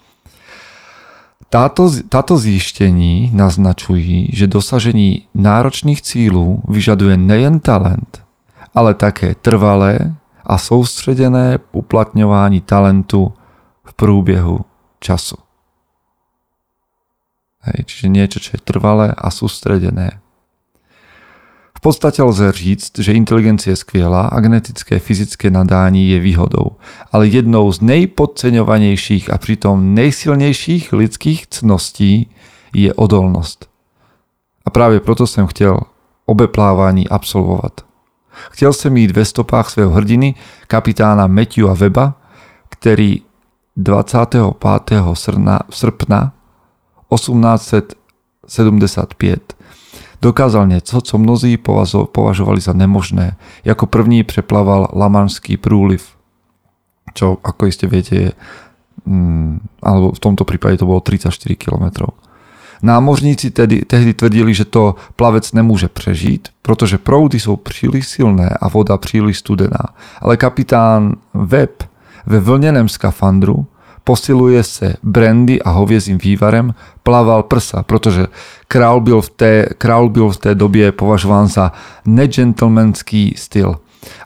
Táto, 1.55 1.87
táto 2.09 2.35
zjištění 2.39 3.31
naznačují, 3.35 4.31
že 4.33 4.47
dosažení 4.47 5.31
náročných 5.35 6.03
cílů 6.03 6.63
vyžaduje 6.69 7.17
nejen 7.17 7.61
talent, 7.61 8.25
ale 8.75 8.95
také 8.95 9.35
trvalé 9.35 9.99
a 10.45 10.59
soustředěné 10.59 11.59
uplatňování 11.73 12.61
talentu 12.61 13.33
v 13.85 13.95
průběhu 13.95 14.61
času. 15.01 15.37
Hej, 17.63 17.87
čiže 17.87 18.09
niečo, 18.11 18.43
čo 18.43 18.59
je 18.59 18.61
trvalé 18.61 19.15
a 19.15 19.31
sústredené 19.31 20.24
podstate 21.85 22.23
lze 22.23 22.53
říct, 22.53 22.99
že 22.99 23.13
inteligencie 23.13 23.73
je 23.73 23.77
skvělá 23.77 24.27
a 24.27 24.41
genetické 24.41 24.99
fyzické 24.99 25.51
nadání 25.51 26.11
je 26.11 26.21
výhodou, 26.21 26.71
ale 27.13 27.27
jednou 27.27 27.73
z 27.73 27.81
nejpodceňovanějších 27.81 29.33
a 29.33 29.39
přitom 29.39 29.95
nejsilnějších 29.95 30.93
lidských 30.93 31.47
cností 31.47 32.31
je 32.75 32.95
odolnost. 32.95 33.69
A 34.65 34.71
právě 34.71 35.01
proto 35.01 35.27
jsem 35.27 35.47
chtěl 35.47 35.81
obeplávání 36.27 37.09
absolvovat. 37.09 37.81
Chtěl 38.51 38.73
jsem 38.73 38.97
jít 38.97 39.11
ve 39.11 39.25
stopách 39.25 39.71
svého 39.71 39.91
hrdiny, 39.91 40.35
kapitána 40.67 41.27
Matthewa 41.27 41.75
Weba, 41.75 42.15
který 42.69 43.23
25. 43.77 44.43
srpna 45.71 46.33
1875 47.15 49.64
Dokázal 50.25 50.67
něco, 50.67 51.01
co 51.01 51.19
mnozí 51.19 51.57
považovali 52.13 52.61
za 52.61 52.73
nemožné. 52.73 53.37
Jako 53.65 53.87
první 53.87 54.25
přeplaval 54.25 54.89
Lamanský 54.97 55.57
prúliv, 55.57 56.01
čo 57.13 57.37
ako 57.45 57.69
iste 57.69 57.85
viete 57.85 58.15
je, 58.17 58.31
mm, 59.05 59.85
alebo 59.85 60.17
v 60.17 60.21
tomto 60.25 60.49
prípade 60.49 60.81
to 60.81 60.89
bolo 60.89 61.05
34 61.05 61.29
km. 61.61 62.09
Námořníci 62.81 63.51
tedy, 63.53 63.85
tehdy 63.85 64.17
tvrdili, 64.17 64.55
že 64.55 64.65
to 64.65 64.97
plavec 65.17 65.53
nemůže 65.53 65.89
přežít, 65.89 66.49
protože 66.63 66.99
proudy 66.99 67.41
jsou 67.41 67.57
příliš 67.57 68.09
silné 68.09 68.49
a 68.49 68.69
voda 68.69 68.97
příliš 68.97 69.39
studená. 69.39 69.93
Ale 70.25 70.37
kapitán 70.37 71.21
Webb 71.35 71.85
ve 72.27 72.41
vlněném 72.41 72.89
skafandru 72.89 73.67
posiluje 74.05 74.63
se 74.63 74.95
brandy 75.03 75.63
a 75.63 75.71
hovězím 75.71 76.19
vývarem, 76.19 76.75
plaval 77.03 77.43
prsa, 77.43 77.83
protože 77.83 78.27
král 78.69 79.01
byl 79.01 79.21
v 79.21 79.31
té, 79.31 79.67
král 79.79 80.09
byl 80.09 80.31
v 80.31 80.37
té 80.37 80.55
době 80.55 80.93
považován 80.93 81.47
za 81.47 81.73
negentlemanský 82.05 83.35
styl. 83.37 83.77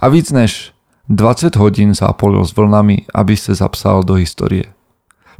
A 0.00 0.08
víc 0.08 0.32
než 0.32 0.72
20 1.08 1.56
hodin 1.56 1.94
zápolil 1.94 2.44
s 2.44 2.56
vlnami, 2.56 2.98
aby 3.14 3.36
se 3.36 3.54
zapsal 3.54 4.02
do 4.02 4.14
historie. 4.14 4.64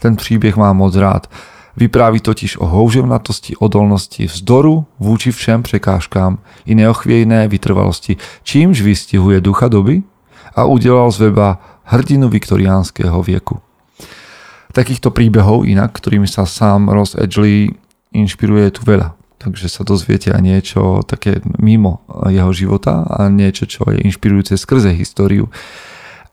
Ten 0.00 0.16
příběh 0.16 0.57
mám 0.57 0.76
moc 0.76 0.97
rád. 0.97 1.30
Vypráví 1.76 2.21
totiž 2.21 2.57
o 2.57 2.66
houževnatosti, 2.66 3.57
odolnosti, 3.57 4.26
vzdoru 4.26 4.85
vůči 4.99 5.33
všem 5.33 5.62
překážkám 5.62 6.38
i 6.66 6.75
neochvějné 6.75 7.49
vytrvalosti, 7.49 8.16
čímž 8.42 8.80
vystihuje 8.80 9.40
ducha 9.40 9.68
doby 9.68 10.02
a 10.57 10.64
udělal 10.64 11.11
z 11.11 11.18
weba 11.18 11.59
hrdinu 11.85 12.28
viktoriánskeho 12.28 13.23
věku 13.23 13.59
takýchto 14.72 15.12
príbehov 15.14 15.64
inak, 15.64 15.96
ktorými 15.96 16.28
sa 16.28 16.44
sám 16.44 16.92
Ross 16.92 17.16
Edgley 17.16 17.72
inšpiruje 18.12 18.72
tu 18.72 18.84
veľa. 18.84 19.16
Takže 19.38 19.70
sa 19.70 19.87
dozviete 19.87 20.34
aj 20.34 20.42
niečo 20.42 21.06
také 21.06 21.38
mimo 21.62 22.02
jeho 22.26 22.50
života 22.50 23.06
a 23.06 23.30
niečo, 23.30 23.70
čo 23.70 23.87
je 23.87 24.02
inšpirujúce 24.02 24.58
skrze 24.58 24.90
históriu. 24.98 25.46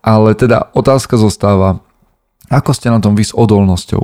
Ale 0.01 0.33
teda 0.33 0.73
otázka 0.73 1.13
zostáva, 1.17 1.85
ako 2.49 2.73
ste 2.73 2.89
na 2.89 2.97
tom 2.97 3.13
vy 3.13 3.25
s 3.25 3.33
odolnosťou? 3.33 4.01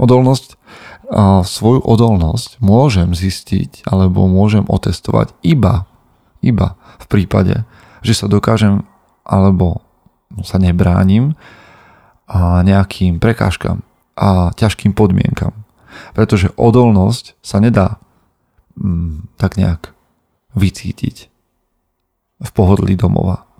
Odolnosť, 0.00 0.56
svoju 1.44 1.80
odolnosť 1.84 2.60
môžem 2.64 3.12
zistiť 3.12 3.84
alebo 3.88 4.24
môžem 4.24 4.64
otestovať 4.68 5.36
iba, 5.44 5.84
iba 6.40 6.80
v 6.96 7.06
prípade, 7.08 7.68
že 8.00 8.12
sa 8.16 8.24
dokážem 8.24 8.88
alebo 9.26 9.84
sa 10.40 10.56
nebránim 10.56 11.36
a 12.30 12.62
nejakým 12.62 13.18
prekážkam 13.18 13.82
a 14.14 14.54
ťažkým 14.54 14.94
podmienkam. 14.94 15.50
Pretože 16.14 16.54
odolnosť 16.54 17.34
sa 17.42 17.58
nedá 17.58 17.98
mm, 18.78 19.34
tak 19.34 19.58
nejak 19.58 19.90
vycítiť 20.54 21.26
v 22.40 22.50
pohodlí 22.54 22.94
domova. 22.94 23.50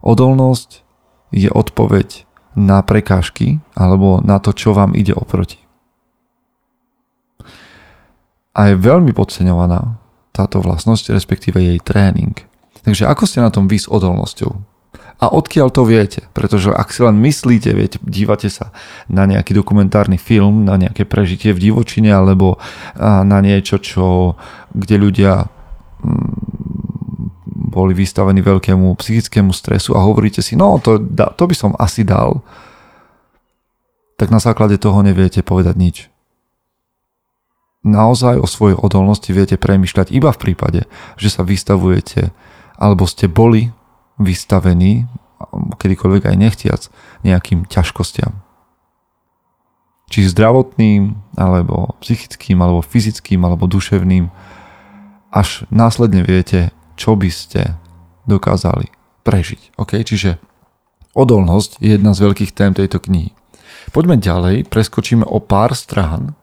Odolnosť 0.00 0.80
je 1.36 1.52
odpoveď 1.52 2.24
na 2.56 2.80
prekážky 2.80 3.60
alebo 3.76 4.24
na 4.24 4.40
to, 4.40 4.56
čo 4.56 4.72
vám 4.72 4.96
ide 4.96 5.12
oproti. 5.12 5.60
A 8.56 8.72
je 8.72 8.74
veľmi 8.74 9.14
podceňovaná 9.14 10.00
táto 10.34 10.58
vlastnosť, 10.58 11.14
respektíve 11.14 11.60
jej 11.60 11.78
tréning. 11.78 12.34
Takže 12.82 13.06
ako 13.06 13.28
ste 13.28 13.44
na 13.44 13.52
tom 13.52 13.70
vy 13.70 13.78
s 13.78 13.86
odolnosťou? 13.86 14.77
A 15.18 15.34
odkiaľ 15.34 15.74
to 15.74 15.82
viete? 15.82 16.30
Pretože 16.30 16.70
ak 16.70 16.94
si 16.94 17.02
len 17.02 17.18
myslíte, 17.18 17.74
viete, 17.74 17.98
dívate 18.06 18.46
sa 18.46 18.70
na 19.10 19.26
nejaký 19.26 19.50
dokumentárny 19.50 20.14
film, 20.14 20.62
na 20.62 20.78
nejaké 20.78 21.02
prežitie 21.10 21.50
v 21.50 21.70
divočine 21.70 22.14
alebo 22.14 22.62
na 23.02 23.38
niečo, 23.42 23.82
čo, 23.82 24.38
kde 24.70 24.94
ľudia 24.94 25.50
mm, 26.06 26.58
boli 27.74 27.98
vystavení 27.98 28.46
veľkému 28.46 28.94
psychickému 28.94 29.50
stresu 29.50 29.98
a 29.98 30.06
hovoríte 30.06 30.38
si, 30.38 30.54
no 30.54 30.78
to, 30.78 31.02
to 31.34 31.44
by 31.50 31.54
som 31.54 31.74
asi 31.82 32.06
dal, 32.06 32.46
tak 34.14 34.30
na 34.30 34.38
základe 34.38 34.78
toho 34.78 35.02
neviete 35.02 35.42
povedať 35.42 35.74
nič. 35.74 35.96
Naozaj 37.82 38.38
o 38.38 38.46
svojej 38.46 38.78
odolnosti 38.78 39.30
viete 39.30 39.58
premyšľať 39.58 40.14
iba 40.14 40.30
v 40.30 40.42
prípade, 40.42 40.80
že 41.18 41.30
sa 41.30 41.42
vystavujete 41.42 42.30
alebo 42.78 43.02
ste 43.06 43.26
boli 43.26 43.74
vystavení, 44.18 45.06
kedykoľvek 45.78 46.22
aj 46.28 46.36
nechtiac, 46.36 46.82
nejakým 47.22 47.64
ťažkostiam. 47.70 48.42
Či 50.10 50.26
zdravotným, 50.34 51.14
alebo 51.38 51.94
psychickým, 52.02 52.58
alebo 52.58 52.82
fyzickým, 52.82 53.40
alebo 53.44 53.70
duševným. 53.70 54.32
Až 55.30 55.68
následne 55.68 56.24
viete, 56.24 56.74
čo 56.98 57.14
by 57.14 57.30
ste 57.30 57.78
dokázali 58.26 58.90
prežiť. 59.22 59.78
Okay? 59.78 60.02
Čiže 60.02 60.40
odolnosť 61.14 61.78
je 61.78 61.94
jedna 61.94 62.16
z 62.16 62.22
veľkých 62.24 62.52
tém 62.56 62.72
tejto 62.74 62.98
knihy. 63.04 63.30
Poďme 63.94 64.20
ďalej, 64.20 64.68
preskočíme 64.68 65.24
o 65.24 65.38
pár 65.40 65.72
strán, 65.72 66.36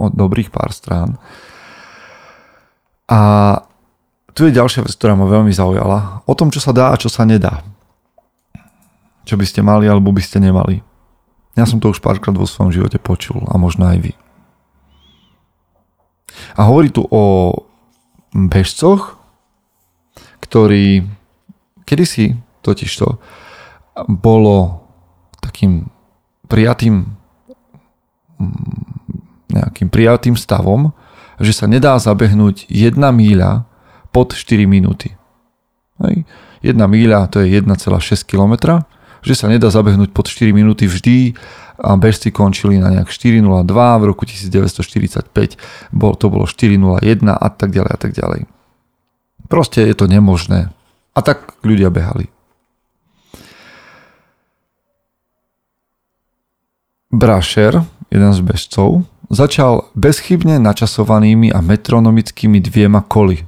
o 0.00 0.08
dobrých 0.08 0.48
pár 0.48 0.72
strán. 0.72 1.20
A 3.10 3.20
tu 4.36 4.44
je 4.44 4.52
ďalšia 4.52 4.84
vec, 4.84 4.92
ktorá 4.92 5.16
ma 5.16 5.24
veľmi 5.24 5.48
zaujala. 5.48 6.20
O 6.28 6.36
tom, 6.36 6.52
čo 6.52 6.60
sa 6.60 6.76
dá 6.76 6.92
a 6.92 7.00
čo 7.00 7.08
sa 7.08 7.24
nedá. 7.24 7.64
Čo 9.24 9.40
by 9.40 9.48
ste 9.48 9.64
mali 9.64 9.88
alebo 9.88 10.12
by 10.12 10.20
ste 10.20 10.44
nemali. 10.44 10.84
Ja 11.56 11.64
som 11.64 11.80
to 11.80 11.88
už 11.88 12.04
párkrát 12.04 12.36
vo 12.36 12.44
svojom 12.44 12.68
živote 12.68 13.00
počul 13.00 13.48
a 13.48 13.56
možno 13.56 13.88
aj 13.88 13.98
vy. 14.04 14.12
A 16.52 16.68
hovorí 16.68 16.92
tu 16.92 17.08
o 17.08 17.56
bežcoch, 18.36 19.16
ktorí 20.44 21.08
kedysi 21.88 22.36
totižto 22.60 23.16
bolo 24.20 24.84
takým 25.40 25.88
prijatým 26.44 27.16
mm, 28.36 28.86
nejakým 29.56 29.88
prijatým 29.88 30.36
stavom, 30.36 30.92
že 31.40 31.56
sa 31.56 31.64
nedá 31.64 31.96
zabehnúť 31.96 32.68
jedna 32.68 33.08
míľa 33.08 33.64
pod 34.16 34.32
4 34.32 34.64
minúty. 34.64 35.12
Hej. 36.00 36.24
Jedna 36.64 36.88
míľa 36.88 37.28
to 37.28 37.44
je 37.44 37.52
1,6 37.52 38.24
km, 38.24 38.80
že 39.20 39.36
sa 39.36 39.52
nedá 39.52 39.68
zabehnúť 39.68 40.16
pod 40.16 40.32
4 40.32 40.56
minúty 40.56 40.88
vždy 40.88 41.36
a 41.76 41.92
bežci 42.00 42.32
končili 42.32 42.80
na 42.80 42.88
nejak 42.88 43.12
4.02, 43.12 43.44
v 43.68 44.04
roku 44.08 44.24
1945 44.24 45.92
bol, 45.92 46.16
to 46.16 46.32
bolo 46.32 46.48
4.01 46.48 47.28
a 47.28 47.48
tak 47.52 47.76
ďalej 47.76 47.92
a 47.92 47.98
tak 48.00 48.16
ďalej. 48.16 48.48
Proste 49.52 49.84
je 49.84 49.92
to 49.92 50.08
nemožné. 50.08 50.72
A 51.12 51.20
tak 51.20 51.52
ľudia 51.60 51.92
behali. 51.92 52.32
Brasher, 57.12 57.84
jeden 58.08 58.32
z 58.32 58.40
bežcov, 58.40 59.04
začal 59.28 59.92
bezchybne 59.92 60.56
načasovanými 60.56 61.52
a 61.52 61.60
metronomickými 61.60 62.64
dviema 62.64 63.04
koly 63.04 63.44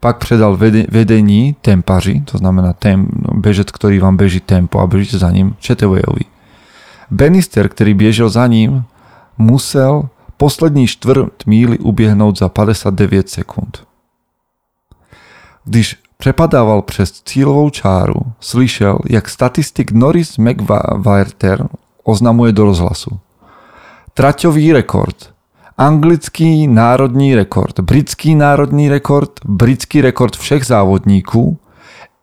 pak 0.00 0.18
předal 0.18 0.56
vedení 0.88 1.56
tempaři, 1.60 2.22
to 2.24 2.38
znamená 2.38 2.72
tem, 2.72 3.08
no, 3.12 3.36
bežec, 3.36 3.68
ktorý 3.68 4.00
vám 4.00 4.16
beží 4.16 4.40
tempo 4.40 4.80
a 4.80 4.88
bežíte 4.88 5.20
za 5.20 5.30
ním, 5.30 5.52
Četevojovi. 5.60 6.24
Benister, 7.12 7.68
ktorý 7.68 7.92
biežel 7.92 8.32
za 8.32 8.46
ním, 8.46 8.88
musel 9.36 10.08
poslední 10.36 10.86
čtvrt 10.86 11.44
míly 11.46 11.78
uběhnout 11.78 12.38
za 12.38 12.48
59 12.48 13.28
sekund. 13.28 13.84
Když 15.64 15.96
přepadával 16.16 16.82
přes 16.82 17.20
cílovou 17.20 17.70
čáru, 17.70 18.20
slyšel, 18.40 18.98
jak 19.08 19.28
statistik 19.28 19.92
Norris 19.92 20.38
McWhirter 20.38 21.68
oznamuje 22.04 22.52
do 22.52 22.64
rozhlasu. 22.64 23.20
Traťový 24.14 24.72
rekord 24.72 25.32
anglický 25.80 26.68
národní 26.68 27.34
rekord, 27.34 27.80
britský 27.80 28.34
národní 28.34 28.88
rekord, 28.88 29.30
britský 29.44 30.00
rekord 30.00 30.36
všech 30.36 30.66
závodníků, 30.66 31.58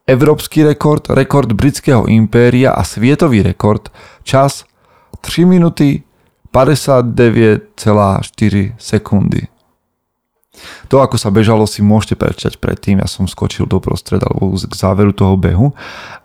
evropský 0.08 0.64
rekord, 0.64 1.10
rekord 1.10 1.52
britského 1.52 2.06
impéria 2.06 2.72
a 2.72 2.84
svietový 2.84 3.42
rekord, 3.42 3.92
čas 4.24 4.66
3 5.22 5.46
minuty 5.46 6.04
59,4 6.54 8.74
sekundy. 8.78 9.48
To, 10.88 11.02
ako 11.02 11.18
sa 11.18 11.34
bežalo, 11.34 11.66
si 11.66 11.82
môžete 11.82 12.16
prečítať 12.18 12.58
predtým, 12.62 13.02
ja 13.02 13.10
som 13.10 13.26
skočil 13.26 13.66
do 13.66 13.82
prostred 13.82 14.22
alebo 14.22 14.54
k 14.54 14.74
záveru 14.74 15.14
toho 15.14 15.38
behu, 15.38 15.74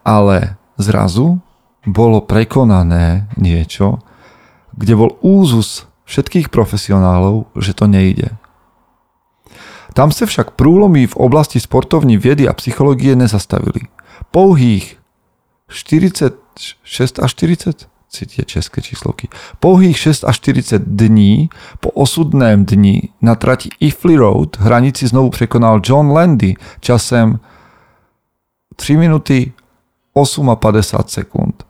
ale 0.05 0.57
zrazu 0.77 1.41
bolo 1.89 2.21
prekonané 2.21 3.29
niečo, 3.41 3.99
kde 4.77 4.97
bol 4.97 5.17
úzus 5.21 5.92
všetkých 6.13 6.53
profesionálov, 6.53 7.49
že 7.57 7.73
to 7.73 7.89
nejde. 7.89 8.37
Tam 9.97 10.13
se 10.13 10.27
však 10.27 10.51
průlomy 10.51 11.07
v 11.07 11.17
oblasti 11.17 11.61
sportovní 11.61 12.17
vědy 12.17 12.49
a 12.49 12.53
psychologie 12.53 13.17
nezastavili. 13.17 13.81
Pouhých 14.31 15.01
46 15.69 17.19
až 17.19 17.31
40 17.33 17.89
tie 18.13 18.45
české 18.45 18.85
číslovky. 18.85 19.29
Pouhých 19.57 19.99
6 19.99 20.25
až 20.29 20.37
40 20.37 20.85
dní 20.85 21.49
po 21.81 21.91
osudném 21.97 22.65
dni 22.65 23.09
na 23.25 23.35
trati 23.35 23.73
Ifley 23.81 24.17
Road 24.17 24.61
hranici 24.61 25.09
znovu 25.09 25.31
překonal 25.31 25.81
John 25.81 26.13
Landy 26.13 26.55
časem 26.81 27.41
3 28.77 28.97
minuty 28.97 29.53
8 30.13 30.51
a 30.51 30.57
50 30.57 31.11
sekund. 31.11 31.65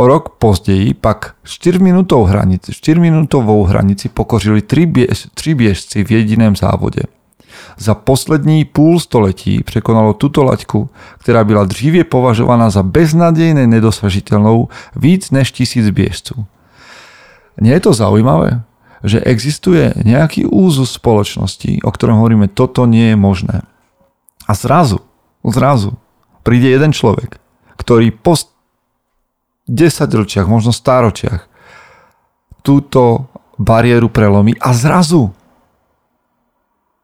O 0.00 0.06
rok 0.08 0.40
později 0.40 0.94
pak 0.94 1.36
4-minútovou 1.44 2.24
hranici, 2.24 2.72
4-minútovou 2.72 3.68
hranici 3.68 4.08
pokořili 4.08 4.62
tri, 4.64 4.86
běž, 4.86 5.28
tri 5.34 5.54
běžci 5.54 6.04
v 6.04 6.10
jediném 6.10 6.56
závodě. 6.56 7.04
Za 7.78 7.94
poslední 7.94 8.64
půl 8.64 9.00
století 9.00 9.62
překonalo 9.62 10.12
tuto 10.12 10.44
laťku, 10.44 10.88
která 11.18 11.44
byla 11.44 11.64
dříve 11.64 12.04
považovaná 12.04 12.70
za 12.72 12.80
beznadejne 12.80 13.68
nedosažiteľnou 13.68 14.72
víc 14.96 15.30
než 15.30 15.52
tisíc 15.52 15.84
běžců. 15.90 16.46
Nie 17.60 17.76
je 17.76 17.80
to 17.80 17.92
zaujímavé, 17.92 18.64
že 19.04 19.20
existuje 19.20 19.92
nejaký 20.00 20.48
úzus 20.48 20.96
spoločnosti, 20.96 21.84
o 21.84 21.90
ktorom 21.92 22.24
hovoríme, 22.24 22.48
toto 22.48 22.88
nie 22.88 23.12
je 23.12 23.16
možné. 23.20 23.60
A 24.48 24.52
zrazu, 24.56 25.04
zrazu 25.44 25.92
príde 26.40 26.72
jeden 26.72 26.96
človek, 26.96 27.36
ktorý 27.76 28.16
post 28.16 28.56
desaťročiach, 29.70 30.50
možno 30.50 30.74
stáročiach 30.74 31.46
túto 32.66 33.30
bariéru 33.56 34.10
prelomí 34.10 34.58
a 34.58 34.74
zrazu 34.74 35.32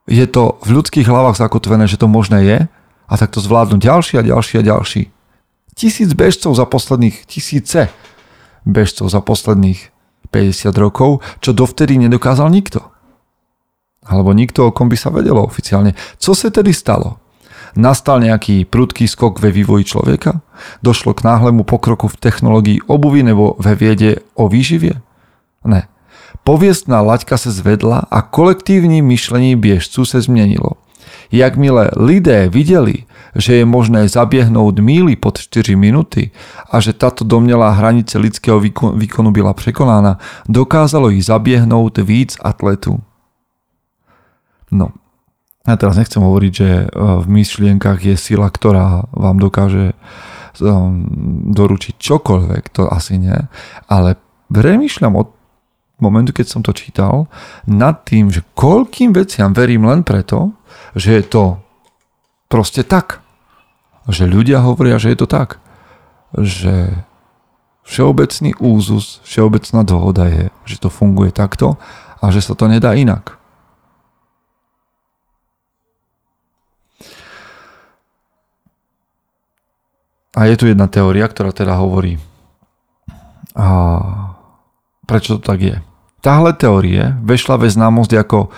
je 0.06 0.22
to 0.26 0.58
v 0.62 0.78
ľudských 0.78 1.06
hlavách 1.06 1.38
zakotvené, 1.38 1.90
že 1.90 1.98
to 1.98 2.06
možné 2.06 2.42
je 2.46 2.58
a 3.06 3.14
tak 3.14 3.34
to 3.34 3.42
zvládnu 3.42 3.78
ďalší 3.82 4.18
a 4.18 4.26
ďalší 4.26 4.62
a 4.62 4.66
ďalší. 4.66 5.02
Tisíc 5.76 6.10
bežcov 6.14 6.54
za 6.54 6.64
posledných, 6.64 7.26
tisíce 7.26 7.90
bežcov 8.64 9.10
za 9.10 9.20
posledných 9.20 9.92
50 10.30 10.74
rokov, 10.78 11.22
čo 11.42 11.54
dovtedy 11.54 11.98
nedokázal 11.98 12.50
nikto. 12.50 12.82
Alebo 14.06 14.30
nikto, 14.30 14.70
o 14.70 14.74
kom 14.74 14.86
by 14.86 14.94
sa 14.94 15.10
vedelo 15.10 15.42
oficiálne. 15.42 15.98
Co 16.22 16.30
sa 16.34 16.48
tedy 16.54 16.70
stalo? 16.70 17.18
Nastal 17.76 18.24
nejaký 18.24 18.64
prudký 18.64 19.04
skok 19.04 19.36
ve 19.36 19.52
vývoji 19.52 19.84
človeka? 19.84 20.40
Došlo 20.80 21.12
k 21.12 21.28
náhlemu 21.28 21.60
pokroku 21.68 22.08
v 22.08 22.16
technológii 22.16 22.88
obuvy 22.88 23.20
nebo 23.22 23.56
ve 23.60 23.76
viede 23.76 24.24
o 24.32 24.48
výživie? 24.48 24.96
Ne. 25.64 25.84
Poviestná 26.40 27.04
laťka 27.04 27.36
se 27.36 27.52
zvedla 27.52 28.08
a 28.10 28.22
kolektívní 28.22 29.02
myšlení 29.02 29.56
biežcu 29.56 30.04
se 30.04 30.20
zmenilo. 30.20 30.80
Jakmile 31.32 31.90
lidé 31.96 32.48
videli, 32.48 33.04
že 33.34 33.54
je 33.54 33.64
možné 33.64 34.08
zabiehnout 34.08 34.78
míly 34.78 35.16
pod 35.16 35.38
4 35.38 35.76
minuty 35.76 36.30
a 36.70 36.80
že 36.80 36.92
táto 36.92 37.24
domnelá 37.24 37.70
hranice 37.70 38.18
lidského 38.18 38.60
výkonu 38.94 39.30
byla 39.30 39.52
překonána, 39.52 40.18
dokázalo 40.48 41.10
ich 41.10 41.24
zabiehnout 41.24 41.98
víc 41.98 42.36
atletu. 42.40 43.02
No, 44.70 44.88
ja 45.66 45.74
teraz 45.74 45.98
nechcem 45.98 46.22
hovoriť, 46.22 46.52
že 46.54 46.70
e, 46.70 46.86
v 46.94 47.26
myšlienkach 47.26 47.98
je 47.98 48.14
sila, 48.14 48.46
ktorá 48.48 49.10
vám 49.10 49.42
dokáže 49.42 49.92
e, 49.92 49.96
doručiť 51.50 51.94
čokoľvek, 51.98 52.62
to 52.70 52.86
asi 52.86 53.18
nie, 53.18 53.36
ale 53.90 54.14
premýšľam 54.50 55.14
od 55.18 55.28
momentu, 55.98 56.32
keď 56.36 56.46
som 56.46 56.60
to 56.62 56.76
čítal, 56.76 57.26
nad 57.64 58.04
tým, 58.04 58.28
že 58.28 58.44
koľkým 58.54 59.16
veciam 59.16 59.50
verím 59.56 59.88
len 59.88 60.04
preto, 60.04 60.52
že 60.94 61.20
je 61.20 61.24
to 61.24 61.44
proste 62.52 62.84
tak. 62.86 63.24
Že 64.06 64.30
ľudia 64.30 64.62
hovoria, 64.62 65.00
že 65.00 65.16
je 65.16 65.18
to 65.18 65.28
tak. 65.28 65.58
Že 66.36 66.94
všeobecný 67.86 68.58
úzus, 68.60 69.24
všeobecná 69.24 69.80
dohoda 69.82 70.28
je, 70.28 70.44
že 70.68 70.76
to 70.82 70.92
funguje 70.92 71.32
takto 71.32 71.80
a 72.20 72.28
že 72.34 72.44
sa 72.44 72.52
to 72.58 72.68
nedá 72.68 72.92
inak. 72.92 73.35
A 80.36 80.44
je 80.44 80.56
tu 80.60 80.68
jedna 80.68 80.84
teória, 80.86 81.24
ktorá 81.24 81.48
teda 81.48 81.80
hovorí, 81.80 82.20
a 83.56 83.66
prečo 85.08 85.40
to 85.40 85.48
tak 85.48 85.60
je. 85.64 85.76
Táhle 86.20 86.52
teórie 86.52 87.16
vešla 87.24 87.56
ve 87.56 87.72
známosť 87.72 88.12
ako 88.20 88.52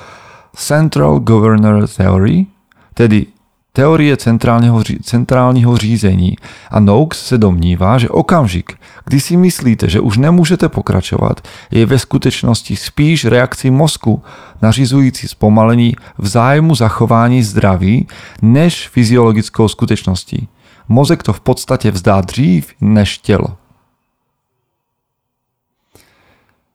Central 0.59 1.23
Governor 1.23 1.87
Theory, 1.87 2.51
tedy 2.99 3.31
teorie 3.73 4.17
centrálneho, 4.17 4.83
centrálního 5.03 5.77
řízení 5.77 6.37
a 6.71 6.81
Noakes 6.81 7.27
se 7.27 7.38
domnívá, 7.38 7.99
že 7.99 8.09
okamžik, 8.09 8.75
kdy 9.05 9.21
si 9.21 9.37
myslíte, 9.37 9.88
že 9.88 10.01
už 10.01 10.19
nemůžete 10.19 10.69
pokračovat, 10.69 11.41
je 11.71 11.87
ve 11.87 11.99
skutečnosti 11.99 12.77
spíš 12.77 13.25
reakcí 13.25 13.71
mozku 13.71 14.23
nařizující 14.62 15.29
zpomalení 15.29 15.95
v 16.19 16.27
zájmu 16.27 16.75
zachování 16.75 17.43
zdraví 17.43 18.07
než 18.43 18.88
fyziologickou 18.88 19.69
skutečností. 19.69 20.49
Mozek 20.88 21.22
to 21.22 21.33
v 21.33 21.40
podstatě 21.40 21.90
vzdá 21.90 22.20
dřív 22.20 22.72
než 22.81 23.18
tělo. 23.18 23.57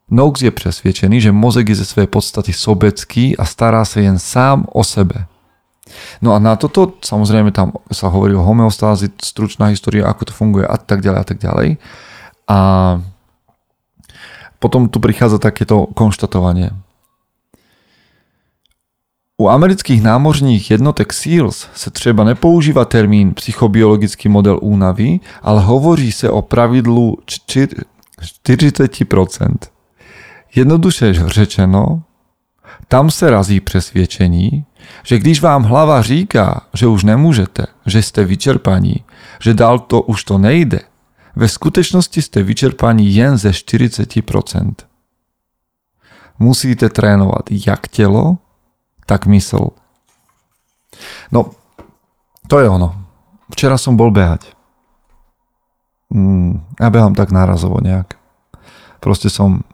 Noakes 0.10 0.42
je 0.42 0.52
přesvědčený, 0.52 1.22
že 1.22 1.32
mozek 1.32 1.70
je 1.70 1.76
ze 1.76 1.86
své 1.86 2.08
podstaty 2.08 2.54
sobecký 2.54 3.38
a 3.38 3.46
stará 3.46 3.86
se 3.86 4.02
jen 4.02 4.20
sám 4.20 4.66
o 4.72 4.84
sebe. 4.84 5.26
No 6.22 6.34
a 6.34 6.40
na 6.40 6.56
toto 6.56 6.96
samozrejme 7.04 7.52
tam 7.52 7.76
sa 7.92 8.08
hovorí 8.08 8.32
o 8.38 8.46
homeostázi, 8.46 9.12
stručná 9.20 9.68
história, 9.74 10.08
ako 10.08 10.32
to 10.32 10.34
funguje 10.34 10.64
a 10.64 10.78
tak 10.80 11.04
ďalej 11.04 11.20
a 11.20 11.26
tak 11.26 11.38
ďalej. 11.44 11.70
A 12.48 12.60
potom 14.64 14.88
tu 14.88 15.04
prichádza 15.04 15.44
takéto 15.44 15.92
konštatovanie. 15.92 16.72
U 19.44 19.50
amerických 19.50 20.04
námořních 20.04 20.72
jednotek 20.72 21.14
SEALs 21.14 21.68
se 21.76 21.92
třeba 21.92 22.24
nepoužívá 22.24 22.86
termín 22.86 23.34
psychobiologický 23.34 24.30
model 24.30 24.60
únavy, 24.62 25.20
ale 25.42 25.62
hovoří 25.62 26.12
se 26.12 26.30
o 26.30 26.42
pravidlu 26.42 27.18
40%. 27.28 29.56
Jednoduše 30.56 31.14
řečeno, 31.14 32.04
tam 32.88 33.12
se 33.12 33.30
razí 33.30 33.60
přesvědčení, 33.60 34.66
že 35.04 35.20
když 35.20 35.42
vám 35.42 35.64
hlava 35.64 36.02
říká, 36.02 36.62
že 36.74 36.88
už 36.88 37.04
nemůžete, 37.04 37.66
že 37.86 38.02
jste 38.02 38.26
vyčerpaní, 38.26 38.96
že 39.42 39.54
dál 39.54 39.80
to 39.80 40.02
už 40.02 40.24
to 40.24 40.38
nejde, 40.38 40.80
ve 41.36 41.48
skutečnosti 41.48 42.22
jste 42.22 42.44
vyčerpaní 42.44 43.16
jen 43.16 43.38
ze 43.38 43.50
40%. 43.50 44.74
Musíte 46.40 46.90
trénovat 46.90 47.44
jak 47.68 47.88
tělo, 47.88 48.38
tak 49.06 49.26
mysl. 49.28 49.76
No, 51.34 51.56
to 52.48 52.60
je 52.60 52.68
ono. 52.70 52.94
Včera 53.50 53.78
som 53.78 53.98
bol 53.98 54.14
behať. 54.14 54.52
Mm, 56.14 56.62
ja 56.78 56.88
behám 56.94 57.18
tak 57.18 57.34
nárazovo 57.34 57.82
nejak. 57.82 58.16
Proste 59.02 59.28
som 59.28 59.66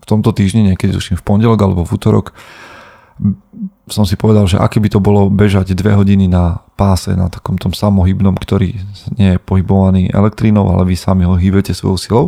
v 0.00 0.04
tomto 0.08 0.32
týždni, 0.32 0.72
niekedy 0.72 0.96
tuším 0.96 1.20
v 1.20 1.26
pondelok 1.26 1.60
alebo 1.60 1.86
v 1.86 1.92
útorok, 1.94 2.32
som 3.90 4.06
si 4.06 4.14
povedal, 4.16 4.46
že 4.46 4.56
aké 4.56 4.78
by 4.80 4.88
to 4.88 5.00
bolo 5.02 5.28
bežať 5.28 5.74
dve 5.76 5.92
hodiny 5.92 6.30
na 6.30 6.62
páse, 6.78 7.12
na 7.12 7.28
takom 7.28 7.58
tom 7.58 7.74
samohybnom, 7.74 8.38
ktorý 8.38 8.78
nie 9.18 9.36
je 9.36 9.42
pohybovaný 9.42 10.08
elektrínou, 10.14 10.64
ale 10.70 10.88
vy 10.88 10.96
sami 10.96 11.26
ho 11.26 11.34
hýbete 11.36 11.74
svojou 11.74 11.98
silou. 11.98 12.26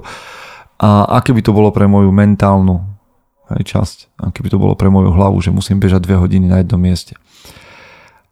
A 0.83 1.07
aké 1.23 1.31
by 1.31 1.41
to 1.41 1.55
bolo 1.55 1.71
pre 1.71 1.87
moju 1.87 2.11
mentálnu 2.11 2.92
aj 3.57 3.65
časť, 3.65 3.99
aké 4.21 4.41
by 4.41 4.49
to 4.49 4.59
bolo 4.59 4.75
pre 4.75 4.89
moju 4.89 5.13
hlavu, 5.13 5.39
že 5.41 5.55
musím 5.55 5.79
bežať 5.79 6.05
dve 6.05 6.17
hodiny 6.21 6.49
na 6.49 6.61
jednom 6.61 6.81
mieste. 6.81 7.15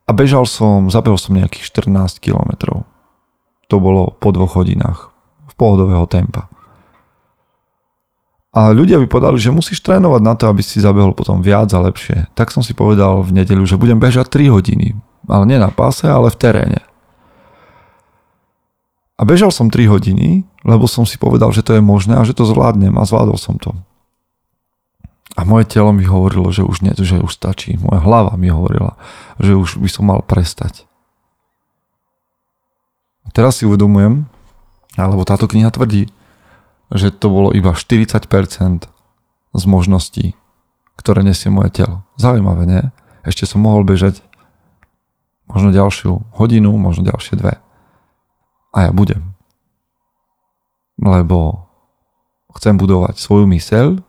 A 0.05 0.11
bežal 0.11 0.43
som, 0.49 0.91
zabehol 0.91 1.21
som 1.21 1.39
nejakých 1.39 1.71
14 1.71 2.19
kilometrov. 2.19 2.83
To 3.71 3.77
bolo 3.79 4.11
po 4.19 4.35
dvoch 4.35 4.59
hodinách 4.59 5.15
v 5.47 5.55
pohodového 5.55 6.03
tempa. 6.11 6.51
A 8.51 8.75
ľudia 8.75 8.99
by 8.99 9.07
povedali, 9.07 9.39
že 9.39 9.55
musíš 9.55 9.79
trénovať 9.79 10.23
na 10.27 10.35
to, 10.35 10.51
aby 10.51 10.59
si 10.59 10.83
zabehol 10.83 11.15
potom 11.15 11.39
viac 11.39 11.71
a 11.71 11.79
lepšie. 11.87 12.27
Tak 12.35 12.51
som 12.51 12.67
si 12.67 12.75
povedal 12.75 13.23
v 13.23 13.31
nedeľu, 13.31 13.63
že 13.63 13.79
budem 13.79 14.03
bežať 14.03 14.27
3 14.27 14.51
hodiny. 14.51 14.99
Ale 15.31 15.47
nie 15.47 15.55
na 15.55 15.71
páse, 15.71 16.11
ale 16.11 16.35
v 16.35 16.41
teréne. 16.41 16.81
A 19.15 19.23
bežal 19.23 19.55
som 19.55 19.71
3 19.71 19.87
hodiny, 19.87 20.43
lebo 20.67 20.91
som 20.91 21.07
si 21.07 21.15
povedal, 21.15 21.55
že 21.55 21.63
to 21.63 21.79
je 21.79 21.83
možné 21.85 22.19
a 22.19 22.27
že 22.27 22.35
to 22.35 22.43
zvládnem 22.43 22.99
a 22.99 23.07
zvládol 23.07 23.39
som 23.39 23.55
to. 23.55 23.71
A 25.39 25.47
moje 25.47 25.71
telo 25.71 25.95
mi 25.95 26.03
hovorilo, 26.03 26.51
že 26.51 26.67
už 26.67 26.83
nie, 26.83 26.95
že 26.99 27.23
už 27.23 27.31
stačí. 27.31 27.79
Moja 27.79 28.03
hlava 28.03 28.35
mi 28.35 28.51
hovorila, 28.51 28.99
že 29.39 29.55
už 29.55 29.79
by 29.79 29.89
som 29.91 30.11
mal 30.11 30.21
prestať. 30.27 30.91
A 33.23 33.31
teraz 33.31 33.63
si 33.63 33.69
uvedomujem, 33.69 34.27
alebo 34.99 35.23
táto 35.23 35.47
kniha 35.47 35.71
tvrdí, 35.71 36.11
že 36.91 37.15
to 37.15 37.31
bolo 37.31 37.55
iba 37.55 37.71
40% 37.79 38.91
z 39.55 39.63
možností, 39.71 40.35
ktoré 40.99 41.23
nesie 41.23 41.47
moje 41.47 41.71
telo. 41.71 42.03
Zaujímavé, 42.19 42.67
nie? 42.67 42.83
Ešte 43.23 43.47
som 43.47 43.63
mohol 43.63 43.87
bežať 43.87 44.19
možno 45.47 45.71
ďalšiu 45.71 46.35
hodinu, 46.35 46.75
možno 46.75 47.07
ďalšie 47.07 47.39
dve. 47.39 47.59
A 48.75 48.87
ja 48.87 48.91
budem. 48.91 49.35
Lebo 50.99 51.71
chcem 52.55 52.75
budovať 52.75 53.19
svoju 53.19 53.47
myseľ, 53.47 54.03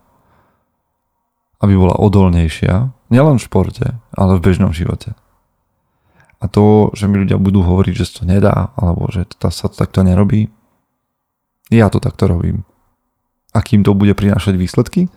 aby 1.62 1.74
bola 1.78 1.95
odolnejšia, 2.02 2.89
nielen 3.13 3.38
v 3.38 3.45
športe, 3.45 3.88
ale 4.17 4.38
v 4.38 4.43
bežnom 4.43 4.74
živote. 4.74 5.13
A 6.41 6.50
to, 6.50 6.89
že 6.97 7.06
mi 7.06 7.21
ľudia 7.21 7.38
budú 7.38 7.62
hovoriť, 7.62 7.93
že 7.93 8.06
to 8.17 8.24
nedá, 8.26 8.74
alebo 8.74 9.06
že 9.13 9.30
to, 9.30 9.54
sa 9.54 9.69
to 9.69 9.78
takto 9.78 10.02
nerobí, 10.02 10.50
ja 11.69 11.88
to 11.88 12.02
takto 12.02 12.26
robím 12.26 12.65
akým 13.52 13.84
to 13.84 13.91
bude 13.93 14.15
prinášať 14.15 14.56
výsledky, 14.56 15.12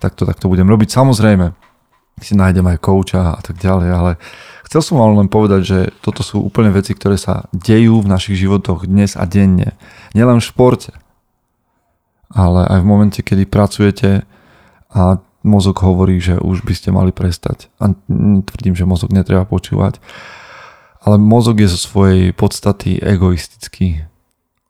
tak 0.00 0.16
to 0.16 0.28
takto 0.28 0.48
budem 0.48 0.68
robiť. 0.68 0.88
Samozrejme, 0.92 1.52
si 2.20 2.36
nájdem 2.36 2.68
aj 2.68 2.84
kouča 2.84 3.36
a 3.36 3.40
tak 3.40 3.56
ďalej, 3.56 3.88
ale 3.88 4.10
chcel 4.68 4.84
som 4.84 5.00
vám 5.00 5.16
len 5.16 5.28
povedať, 5.32 5.60
že 5.64 5.78
toto 6.04 6.20
sú 6.20 6.44
úplne 6.44 6.68
veci, 6.68 6.92
ktoré 6.92 7.16
sa 7.16 7.48
dejú 7.56 8.04
v 8.04 8.10
našich 8.12 8.36
životoch 8.36 8.84
dnes 8.84 9.16
a 9.16 9.24
denne. 9.24 9.72
Nielen 10.12 10.44
v 10.44 10.48
športe, 10.52 10.92
ale 12.28 12.68
aj 12.68 12.78
v 12.84 12.88
momente, 12.88 13.20
kedy 13.24 13.48
pracujete 13.48 14.28
a 14.92 15.16
mozog 15.42 15.80
hovorí, 15.80 16.20
že 16.20 16.36
už 16.36 16.62
by 16.64 16.74
ste 16.76 16.88
mali 16.92 17.10
prestať. 17.10 17.72
A 17.80 17.92
tvrdím, 18.44 18.76
že 18.76 18.88
mozog 18.88 19.12
netreba 19.12 19.48
počúvať, 19.48 19.98
ale 21.00 21.16
mozog 21.16 21.60
je 21.60 21.68
zo 21.72 21.80
svojej 21.80 22.36
podstaty 22.36 23.00
egoistický 23.00 24.04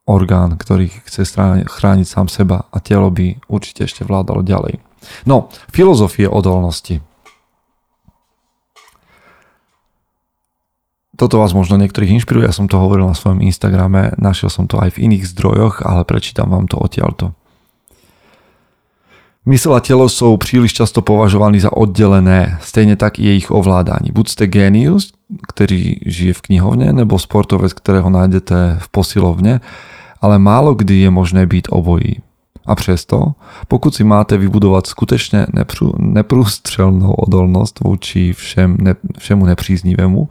orgán, 0.06 0.58
ktorý 0.58 0.90
chce 1.06 1.26
chrániť 1.66 2.06
sám 2.06 2.26
seba 2.30 2.66
a 2.70 2.78
telo 2.82 3.10
by 3.10 3.38
určite 3.46 3.86
ešte 3.86 4.02
vládalo 4.02 4.42
ďalej. 4.42 4.82
No, 5.26 5.50
filozofie 5.70 6.26
odolnosti. 6.26 7.02
Toto 11.20 11.36
vás 11.36 11.52
možno 11.52 11.76
niektorých 11.76 12.16
inšpiruje, 12.16 12.48
ja 12.48 12.54
som 12.56 12.64
to 12.64 12.80
hovoril 12.80 13.04
na 13.04 13.12
svojom 13.12 13.44
Instagrame, 13.44 14.16
našiel 14.16 14.48
som 14.48 14.64
to 14.64 14.80
aj 14.80 14.96
v 14.96 15.04
iných 15.04 15.28
zdrojoch, 15.28 15.84
ale 15.84 16.08
prečítam 16.08 16.48
vám 16.48 16.64
to 16.64 16.80
odtiaľto. 16.80 17.36
Mysel 19.48 19.72
a 19.72 19.80
telo 19.80 20.04
sú 20.04 20.36
príliš 20.36 20.76
často 20.76 21.00
považovaní 21.00 21.64
za 21.64 21.72
oddelené, 21.72 22.60
stejne 22.60 23.00
tak 23.00 23.16
i 23.16 23.40
ich 23.40 23.48
ovládání. 23.48 24.12
Buď 24.12 24.26
ste 24.28 24.44
genius, 24.44 25.16
ktorý 25.32 26.04
žije 26.04 26.36
v 26.36 26.44
knihovne, 26.44 26.92
nebo 26.92 27.16
sportovec, 27.16 27.72
ktorého 27.72 28.12
nájdete 28.12 28.84
v 28.84 28.86
posilovne, 28.92 29.64
ale 30.20 30.36
málo 30.36 30.76
kdy 30.76 31.08
je 31.08 31.10
možné 31.10 31.48
být 31.48 31.72
obojí. 31.72 32.20
A 32.66 32.74
přesto, 32.76 33.32
pokud 33.68 33.94
si 33.94 34.04
máte 34.04 34.36
vybudovat 34.36 34.86
skutečně 34.86 35.46
nepřu, 35.52 35.92
neprůstřelnou 35.98 37.12
odolnost 37.12 37.80
vůči 37.80 38.32
všem, 38.32 38.76
ne, 38.80 38.94
všemu 39.18 39.46
nepříznivému, 39.46 40.28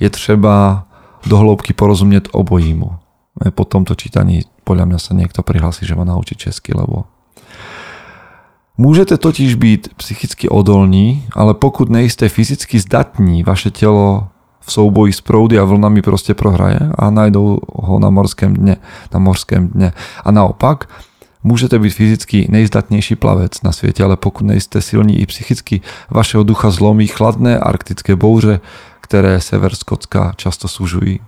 je 0.00 0.10
třeba 0.10 0.84
do 1.26 1.36
hloubky 1.36 1.72
porozumět 1.72 2.28
obojímu. 2.32 2.90
Po 3.54 3.64
tomto 3.64 3.94
čítaní 3.94 4.42
podľa 4.66 4.84
mňa 4.90 4.98
sa 4.98 5.14
niekto 5.14 5.46
prihlási, 5.46 5.86
že 5.86 5.94
ma 5.94 6.02
naučí 6.02 6.34
česky, 6.34 6.74
lebo 6.74 7.06
Můžete 8.78 9.18
totiž 9.18 9.54
být 9.54 9.88
psychicky 9.96 10.48
odolní, 10.48 11.26
ale 11.32 11.54
pokud 11.54 11.90
nejste 11.90 12.28
fyzicky 12.28 12.78
zdatní, 12.80 13.42
vaše 13.42 13.70
tělo 13.70 14.28
v 14.60 14.72
souboji 14.72 15.12
s 15.12 15.20
proudy 15.20 15.58
a 15.58 15.64
vlnami 15.64 16.02
proste 16.02 16.34
prohraje 16.34 16.78
a 16.94 17.10
najdou 17.10 17.58
ho 17.74 17.98
na 17.98 18.10
morském 18.10 18.54
dne. 18.54 18.76
Na 19.14 19.18
morském 19.18 19.68
dne. 19.68 19.92
A 20.24 20.30
naopak, 20.30 20.88
Můžete 21.42 21.78
být 21.78 21.90
fyzicky 21.90 22.46
nejzdatnější 22.50 23.16
plavec 23.16 23.62
na 23.62 23.72
světě, 23.72 24.04
ale 24.04 24.16
pokud 24.16 24.46
nejste 24.46 24.82
silní 24.82 25.20
i 25.20 25.26
psychicky, 25.26 25.80
vašeho 26.10 26.42
ducha 26.42 26.70
zlomí 26.70 27.06
chladné 27.06 27.58
arktické 27.58 28.16
bouře, 28.16 28.60
které 29.00 29.40
sever 29.40 29.74
Skotska 29.74 30.32
často 30.36 30.68
súžují. 30.68 31.20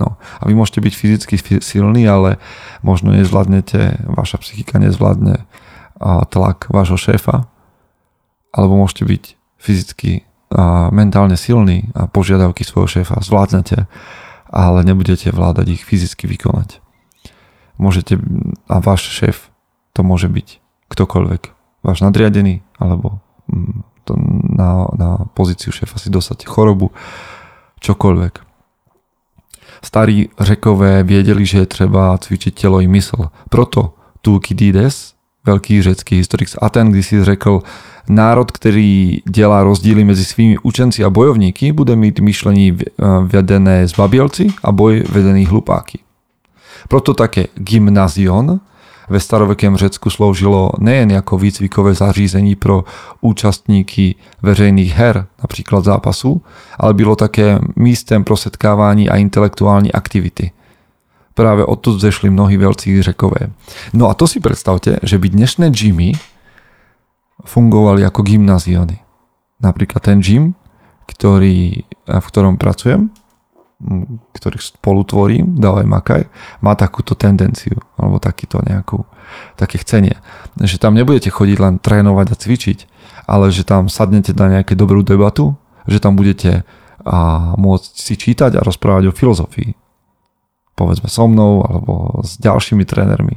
No. 0.00 0.06
A 0.40 0.48
vy 0.50 0.54
môžete 0.58 0.82
byť 0.82 0.94
fyzicky 0.98 1.38
silní, 1.62 2.10
ale 2.10 2.42
možno 2.82 3.14
nezvládnete, 3.14 4.02
vaša 4.10 4.42
psychika 4.42 4.82
nezvládne 4.82 5.46
tlak 6.28 6.70
vášho 6.70 6.96
šéfa, 6.96 7.48
alebo 8.52 8.76
môžete 8.76 9.04
byť 9.04 9.24
fyzicky 9.58 10.26
a 10.52 10.92
mentálne 10.92 11.40
silní 11.40 11.88
a 11.96 12.04
požiadavky 12.04 12.64
svojho 12.64 13.00
šéfa 13.00 13.24
zvládnete, 13.24 13.88
ale 14.52 14.84
nebudete 14.84 15.32
vládať 15.32 15.80
ich 15.80 15.82
fyzicky 15.82 16.28
vykonať. 16.28 16.84
Môžete, 17.80 18.20
a 18.68 18.84
váš 18.84 19.08
šéf 19.08 19.48
to 19.96 20.04
môže 20.04 20.28
byť 20.28 20.60
ktokoľvek, 20.92 21.42
váš 21.80 22.04
nadriadený, 22.04 22.60
alebo 22.76 23.24
mm, 23.48 24.04
to 24.04 24.12
na, 24.52 24.92
na 24.92 25.10
pozíciu 25.32 25.72
šéfa 25.72 25.96
si 25.96 26.12
dostate 26.12 26.44
chorobu, 26.44 26.92
čokoľvek. 27.80 28.34
Starí 29.82 30.28
řekové 30.38 31.02
věděli, 31.02 31.46
že 31.46 31.58
je 31.58 31.66
třeba 31.66 32.18
cvičiť 32.18 32.60
telo 32.60 32.80
i 32.80 32.86
mysl. 32.86 33.30
Proto 33.50 33.94
Tukydides, 34.20 35.14
veľký 35.46 35.82
řecký 35.82 36.16
historik 36.16 36.48
z 36.48 36.56
Aten, 36.62 36.90
když 36.90 37.06
si 37.06 37.24
řekl, 37.24 37.62
národ, 38.08 38.50
který 38.50 39.18
dělá 39.28 39.62
rozdíly 39.62 40.04
mezi 40.04 40.24
svými 40.24 40.56
učenci 40.62 41.04
a 41.04 41.10
bojovníky, 41.10 41.72
bude 41.72 41.96
mít 41.96 42.20
myšlení 42.20 42.78
vedené 43.26 43.88
zbabělci 43.88 44.46
a 44.62 44.72
boj 44.72 45.04
vedený 45.08 45.46
hlupáky. 45.46 45.98
Proto 46.88 47.14
také 47.14 47.46
gymnazion 47.54 48.60
ve 49.08 49.20
starovekém 49.20 49.76
Řecku 49.76 50.10
sloužilo 50.10 50.70
nejen 50.78 51.10
jako 51.10 51.38
výcvikové 51.38 51.94
zařízení 51.94 52.54
pro 52.54 52.84
účastníky 53.20 54.14
veřejných 54.42 54.94
her, 54.94 55.26
například 55.42 55.84
zápasů, 55.84 56.42
ale 56.78 56.94
bylo 56.94 57.16
také 57.16 57.58
místem 57.76 58.24
pro 58.24 58.36
setkávání 58.36 59.08
a 59.08 59.16
intelektuální 59.16 59.92
aktivity. 59.92 60.50
Práve 61.32 61.64
odtud 61.64 61.96
zešli 61.96 62.28
mnohí 62.28 62.60
veľcí 62.60 63.00
řekové. 63.00 63.52
No 63.96 64.08
a 64.08 64.16
to 64.16 64.28
si 64.28 64.38
predstavte, 64.38 65.00
že 65.00 65.16
by 65.16 65.32
dnešné 65.32 65.72
gymy 65.72 66.12
fungovali 67.42 68.04
ako 68.04 68.20
gymnaziony. 68.22 69.00
Napríklad 69.62 70.02
ten 70.04 70.20
gym, 70.20 70.52
ktorý, 71.08 71.86
v 72.06 72.26
ktorom 72.26 72.60
pracujem, 72.60 73.08
ktorých 74.36 74.78
spolu 74.78 75.02
tvorím, 75.02 75.58
dávaj 75.58 75.86
makaj, 75.86 76.22
má 76.62 76.78
takúto 76.78 77.18
tendenciu, 77.18 77.82
alebo 77.98 78.22
takýto 78.22 78.62
nejakú, 78.62 79.02
také 79.58 79.82
chcenie. 79.82 80.14
Že 80.60 80.78
tam 80.78 80.94
nebudete 80.94 81.34
chodiť 81.34 81.58
len 81.58 81.74
trénovať 81.82 82.26
a 82.30 82.38
cvičiť, 82.38 82.78
ale 83.26 83.50
že 83.50 83.66
tam 83.66 83.90
sadnete 83.90 84.36
na 84.38 84.60
nejakú 84.60 84.78
dobrú 84.78 85.02
debatu, 85.02 85.58
že 85.90 85.98
tam 85.98 86.14
budete 86.14 86.62
a 87.02 87.52
môcť 87.58 87.92
si 87.98 88.14
čítať 88.14 88.54
a 88.54 88.62
rozprávať 88.62 89.10
o 89.10 89.16
filozofii. 89.16 89.74
Povedzme 90.72 91.08
so 91.08 91.28
mnou, 91.28 91.64
alebo 91.64 92.24
s 92.24 92.40
ďalšími 92.40 92.84
trénermi. 92.88 93.36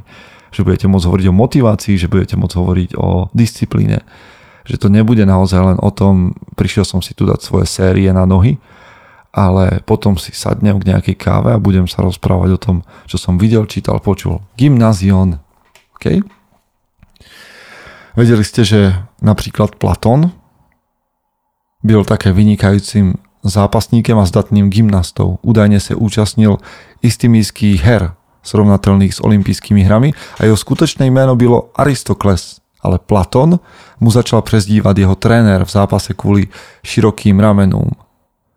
Že 0.50 0.64
budete 0.64 0.86
môcť 0.88 1.06
hovoriť 1.06 1.26
o 1.28 1.38
motivácii, 1.38 1.94
že 2.00 2.08
budete 2.08 2.34
môcť 2.40 2.56
hovoriť 2.56 2.90
o 2.96 3.28
disciplíne. 3.36 4.00
Že 4.64 4.76
to 4.82 4.88
nebude 4.88 5.22
naozaj 5.22 5.60
len 5.62 5.78
o 5.78 5.90
tom, 5.92 6.34
prišiel 6.56 6.82
som 6.88 7.04
si 7.04 7.12
tu 7.12 7.28
dať 7.28 7.44
svoje 7.44 7.68
série 7.68 8.08
na 8.10 8.24
nohy, 8.24 8.58
ale 9.36 9.84
potom 9.84 10.16
si 10.16 10.32
sadnem 10.32 10.80
k 10.80 10.96
nejakej 10.96 11.16
káve 11.20 11.52
a 11.52 11.60
budem 11.60 11.84
sa 11.84 12.00
rozprávať 12.00 12.50
o 12.56 12.62
tom, 12.62 12.76
čo 13.04 13.20
som 13.20 13.36
videl, 13.36 13.68
čítal, 13.68 14.00
počul. 14.00 14.40
Gymnazion. 14.56 15.36
OK? 16.00 16.24
Vedeli 18.16 18.44
ste, 18.48 18.64
že 18.64 18.80
napríklad 19.20 19.76
Platón 19.76 20.32
byl 21.84 22.08
také 22.08 22.32
vynikajúcim 22.32 23.20
zápasníkem 23.48 24.18
a 24.18 24.28
zdatným 24.28 24.70
gymnastou. 24.70 25.38
Údajne 25.42 25.80
sa 25.80 25.98
účastnil 25.98 26.58
istymijských 27.02 27.80
her, 27.82 28.14
srovnateľných 28.46 29.14
s 29.14 29.22
olympijskými 29.22 29.82
hrami 29.82 30.14
a 30.38 30.46
jeho 30.46 30.54
skutočné 30.54 31.10
meno 31.10 31.34
bylo 31.34 31.74
Aristokles, 31.74 32.62
ale 32.78 33.02
Platón 33.02 33.58
mu 33.98 34.08
začal 34.10 34.46
prezdívať 34.46 34.94
jeho 35.02 35.16
tréner 35.18 35.66
v 35.66 35.70
zápase 35.70 36.14
kvôli 36.14 36.46
širokým 36.86 37.42
ramenům. 37.42 37.90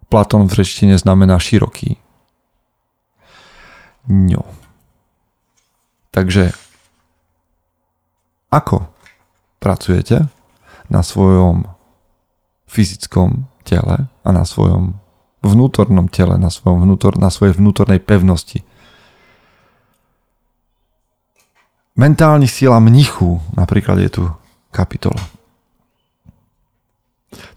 Platón 0.09 0.45
v 0.49 0.53
řečtine 0.53 0.97
znamená 0.97 1.39
široký. 1.39 1.97
No. 4.09 4.41
Takže 6.09 6.49
ako 8.49 8.89
pracujete 9.61 10.25
na 10.89 11.05
svojom 11.05 11.69
fyzickom 12.65 13.45
tele 13.69 14.09
a 14.25 14.29
na 14.33 14.45
svojom 14.45 14.97
vnútornom 15.45 16.09
tele, 16.09 16.41
na, 16.41 16.49
svojom 16.49 16.81
vnútor, 16.81 17.21
na 17.21 17.29
svojej 17.29 17.53
vnútornej 17.53 18.01
pevnosti. 18.01 18.65
Mentální 21.95 22.47
sila 22.47 22.79
mnichu, 22.79 23.41
napríklad 23.57 23.99
je 23.99 24.09
tu 24.09 24.23
kapitola. 24.71 25.21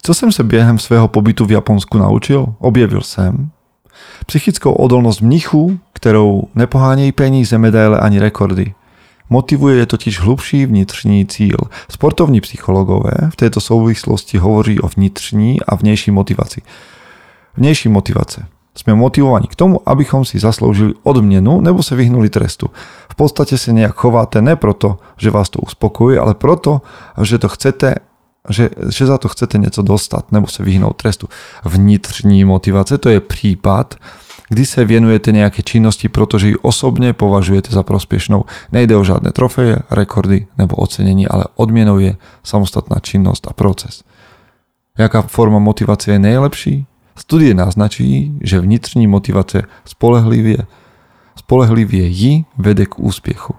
Co 0.03 0.15
jsem 0.15 0.33
se 0.33 0.43
během 0.43 0.79
svého 0.79 1.09
pobytu 1.09 1.45
v 1.45 1.53
Japonsku 1.53 1.99
naučil? 1.99 2.55
Objevil 2.59 3.01
jsem 3.01 3.51
psychickou 4.27 4.73
odolnost 4.73 5.21
mnichů, 5.21 5.79
kterou 5.93 6.43
nepohánějí 6.55 7.13
peníze, 7.13 7.59
medaile 7.59 8.01
ani 8.01 8.19
rekordy. 8.19 8.75
Motivuje 9.33 9.77
je 9.77 9.87
totiž 9.87 10.21
hlubší 10.21 10.67
vnitřní 10.67 11.27
cíl. 11.27 11.57
Sportovní 11.91 12.41
psychologové 12.41 13.13
v 13.31 13.37
této 13.37 13.61
souvislosti 13.61 14.39
hovoří 14.39 14.81
o 14.81 14.89
vnitřní 14.89 15.61
a 15.61 15.75
vnější 15.75 16.11
motivaci. 16.11 16.61
Vnější 17.57 17.89
motivace. 17.89 18.47
Jsme 18.75 18.95
motivovaní 18.95 19.47
k 19.47 19.55
tomu, 19.55 19.89
abychom 19.89 20.25
si 20.25 20.39
zasloužili 20.39 20.95
odměnu 21.03 21.61
nebo 21.61 21.83
se 21.83 21.97
vyhnuli 21.97 22.31
trestu. 22.31 22.71
V 23.11 23.15
podstatě 23.15 23.59
se 23.59 23.73
nejak 23.73 23.95
chováte 23.95 24.43
ne 24.43 24.57
proto, 24.57 24.99
že 25.17 25.31
vás 25.31 25.51
to 25.51 25.59
uspokojí, 25.59 26.19
ale 26.19 26.35
proto, 26.35 26.81
že 27.23 27.39
to 27.39 27.49
chcete 27.49 27.95
že, 28.49 28.71
že 28.91 29.07
za 29.07 29.19
to 29.19 29.29
chcete 29.29 29.59
něco 29.59 29.83
dostat 29.83 30.33
nebo 30.33 30.47
se 30.47 30.63
vyhnout 30.63 30.97
trestu. 30.97 31.29
Vnitřní 31.65 32.45
motivace 32.45 32.99
to 32.99 33.09
je 33.09 33.21
případ, 33.21 33.95
kdy 34.53 34.67
se 34.67 34.85
věnujete 34.85 35.33
nějaké 35.33 35.63
činnosti, 35.63 36.09
protože 36.09 36.49
ji 36.49 36.57
osobně 36.57 37.13
považujete 37.13 37.73
za 37.73 37.83
prospěšnou. 37.83 38.45
Nejde 38.73 38.97
o 38.97 39.05
žádné 39.05 39.33
trofeje, 39.33 39.79
rekordy 39.91 40.47
nebo 40.59 40.77
ocenení, 40.77 41.29
ale 41.29 41.45
odměnou 41.57 41.99
je 41.99 42.17
samostatná 42.45 43.01
činnost 43.01 43.49
a 43.49 43.53
proces. 43.53 44.05
Jaká 44.99 45.23
forma 45.23 45.59
motivace 45.59 46.13
je 46.13 46.19
nejlepší? 46.19 46.87
Studie 47.17 47.55
naznačí, 47.55 48.39
že 48.45 48.61
vnitřní 48.61 49.07
motivace 49.07 49.63
spolehlivě, 49.85 50.59
spolehlivě 51.37 52.07
ji 52.07 52.45
vede 52.59 52.87
k 52.87 52.99
úspěchu. 52.99 53.55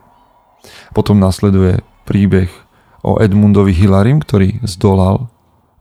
Potom 0.94 1.20
následuje 1.20 1.82
príbeh 2.06 2.54
o 3.02 3.18
Edmundovi 3.18 3.74
Hillarim, 3.74 4.22
ktorý 4.22 4.62
zdolal 4.62 5.28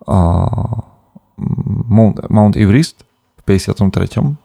a, 0.08 0.48
Mount, 1.86 2.20
Mount 2.32 2.56
Everest 2.56 3.04
v 3.36 3.42
53. 3.44 4.40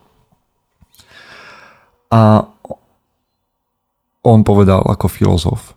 A 2.11 2.47
on 4.23 4.43
povedal 4.43 4.83
ako 4.83 5.07
filozof, 5.07 5.75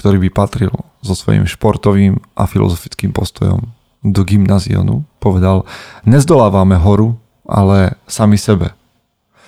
ktorý 0.00 0.18
by 0.28 0.30
patril 0.32 0.72
so 1.04 1.12
svojím 1.12 1.44
športovým 1.44 2.16
a 2.36 2.48
filozofickým 2.48 3.12
postojom 3.12 3.60
do 4.04 4.22
gymnazionu, 4.24 5.04
povedal, 5.20 5.64
nezdolávame 6.04 6.76
horu, 6.76 7.16
ale 7.48 7.96
sami 8.08 8.36
sebe. 8.36 8.76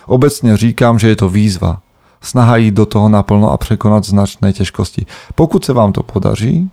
Obecne 0.07 0.57
říkám, 0.57 0.99
že 0.99 1.09
je 1.09 1.17
to 1.17 1.29
výzva, 1.29 1.81
snaha 2.21 2.57
jít 2.57 2.75
do 2.75 2.87
toho 2.87 3.09
naplno 3.09 3.51
a 3.51 3.57
překonat 3.57 4.05
značné 4.05 4.53
těžkosti. 4.53 5.07
Pokud 5.35 5.65
se 5.65 5.73
vám 5.73 5.93
to 5.93 6.03
podaří, 6.03 6.71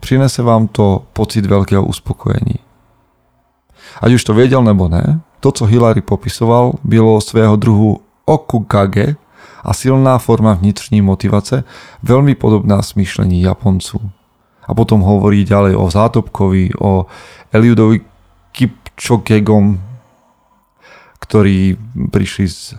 přinese 0.00 0.42
vám 0.42 0.68
to 0.68 1.02
pocit 1.12 1.46
veľkého 1.46 1.84
uspokojení. 1.84 2.58
Ať 4.00 4.12
už 4.12 4.24
to 4.24 4.34
věděl 4.34 4.62
nebo 4.62 4.88
ne, 4.88 5.20
to, 5.40 5.52
co 5.52 5.64
Hillary 5.64 6.00
popisoval, 6.00 6.72
bylo 6.84 7.20
svého 7.20 7.56
druhu 7.56 8.00
okukage 8.24 9.16
a 9.64 9.74
silná 9.74 10.18
forma 10.18 10.54
vnitřní 10.54 11.02
motivace, 11.02 11.64
veľmi 12.02 12.34
podobná 12.34 12.82
smýšlení 12.82 13.42
Japonců. 13.42 14.00
A 14.68 14.74
potom 14.74 15.02
hovorí 15.02 15.44
ďalej 15.44 15.74
o 15.76 15.90
Zátopkovi, 15.90 16.70
o 16.78 17.06
Eliudovi 17.52 18.00
Kipčokegom, 18.52 19.82
ktorí 21.18 21.74
prišli 22.10 22.46
s 22.48 22.78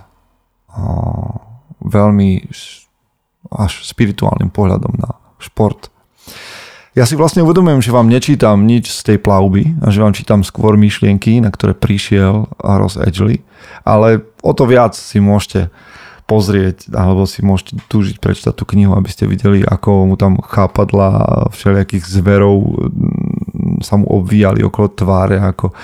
o, 0.72 1.36
veľmi 1.84 2.48
až 3.52 3.84
spirituálnym 3.84 4.50
pohľadom 4.56 4.96
na 4.96 5.20
šport 5.36 5.91
ja 6.92 7.08
si 7.08 7.16
vlastne 7.16 7.40
uvedomujem, 7.44 7.80
že 7.80 7.96
vám 7.96 8.12
nečítam 8.12 8.68
nič 8.68 8.92
z 8.92 9.02
tej 9.14 9.18
plavby 9.24 9.80
a 9.80 9.92
že 9.96 10.04
vám 10.04 10.12
čítam 10.12 10.44
skôr 10.44 10.76
myšlienky, 10.76 11.40
na 11.40 11.48
ktoré 11.48 11.72
prišiel 11.72 12.52
Ross 12.60 13.00
Edgley, 13.00 13.40
ale 13.88 14.20
o 14.44 14.52
to 14.52 14.68
viac 14.68 14.92
si 14.92 15.24
môžete 15.24 15.72
pozrieť 16.28 16.88
alebo 16.96 17.28
si 17.28 17.44
môžete 17.44 17.80
túžiť 17.92 18.20
prečítať 18.24 18.56
tú 18.56 18.64
knihu, 18.76 18.96
aby 18.96 19.12
ste 19.12 19.28
videli, 19.28 19.64
ako 19.64 20.12
mu 20.12 20.16
tam 20.16 20.40
chápadla 20.40 21.48
všelijakých 21.52 22.08
zverov 22.08 22.60
mm, 22.64 23.84
sa 23.84 24.00
mu 24.00 24.08
obvíjali 24.08 24.64
okolo 24.64 24.88
tváre, 24.96 25.44
ako 25.44 25.76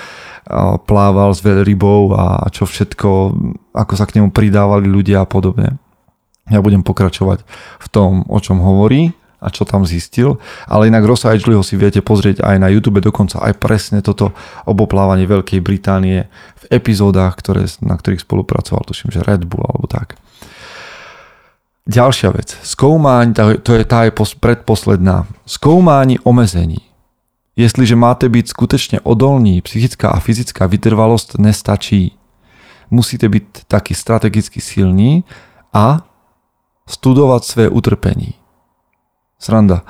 plával 0.88 1.36
s 1.36 1.44
veľrybou 1.44 2.16
a 2.16 2.48
čo 2.48 2.64
všetko, 2.64 3.36
ako 3.76 3.92
sa 3.92 4.08
k 4.08 4.16
nemu 4.16 4.32
pridávali 4.32 4.88
ľudia 4.88 5.20
a 5.20 5.28
podobne. 5.28 5.76
Ja 6.48 6.64
budem 6.64 6.80
pokračovať 6.80 7.44
v 7.84 7.86
tom, 7.92 8.24
o 8.24 8.38
čom 8.40 8.64
hovorí 8.64 9.12
a 9.38 9.46
čo 9.54 9.62
tam 9.62 9.86
zistil, 9.86 10.42
ale 10.66 10.90
inak 10.90 11.06
Rossa 11.06 11.30
Edgleyho 11.30 11.62
si 11.62 11.78
viete 11.78 12.02
pozrieť 12.02 12.42
aj 12.42 12.56
na 12.58 12.68
YouTube, 12.68 12.98
dokonca 12.98 13.38
aj 13.38 13.54
presne 13.62 14.02
toto 14.02 14.34
oboplávanie 14.66 15.30
Veľkej 15.30 15.62
Británie 15.62 16.26
v 16.58 16.64
epizódach, 16.74 17.38
ktoré, 17.38 17.70
na 17.78 17.94
ktorých 17.94 18.26
spolupracoval, 18.26 18.82
tuším, 18.82 19.14
že 19.14 19.22
Red 19.22 19.46
Bull 19.46 19.62
alebo 19.62 19.86
tak. 19.86 20.18
Ďalšia 21.88 22.28
vec. 22.36 22.52
Skoumáň, 22.60 23.32
to 23.64 23.72
je 23.72 23.84
tá 23.88 24.04
je 24.04 24.12
predposledná. 24.12 25.24
Skoumáni 25.48 26.20
omezení. 26.20 26.84
Jestliže 27.56 27.96
máte 27.96 28.28
byť 28.28 28.44
skutečne 28.44 28.98
odolní, 29.02 29.58
psychická 29.64 30.12
a 30.12 30.22
fyzická 30.22 30.68
vytrvalosť 30.68 31.40
nestačí. 31.40 32.14
Musíte 32.92 33.26
byť 33.26 33.66
taký 33.66 33.96
strategicky 33.96 34.60
silní 34.60 35.24
a 35.72 36.04
studovať 36.86 37.42
svoje 37.42 37.68
utrpení. 37.72 38.36
Sranda. 39.38 39.86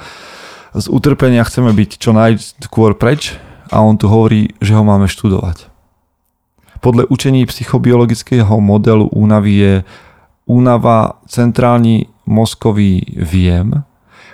Z 0.77 0.93
utrpenia 0.93 1.41
chceme 1.49 1.73
byť 1.73 1.91
čo 1.97 2.13
najskôr 2.13 2.93
preč 3.01 3.41
a 3.73 3.81
on 3.81 3.97
tu 3.97 4.05
hovorí, 4.05 4.53
že 4.61 4.77
ho 4.77 4.85
máme 4.85 5.09
študovať. 5.09 5.73
Podľa 6.85 7.09
učení 7.09 7.49
psychobiologického 7.49 8.61
modelu 8.61 9.09
únavy 9.11 9.53
je 9.57 9.75
únava 10.45 11.19
centrálny 11.27 12.13
mozkový 12.29 13.03
viem, 13.17 13.89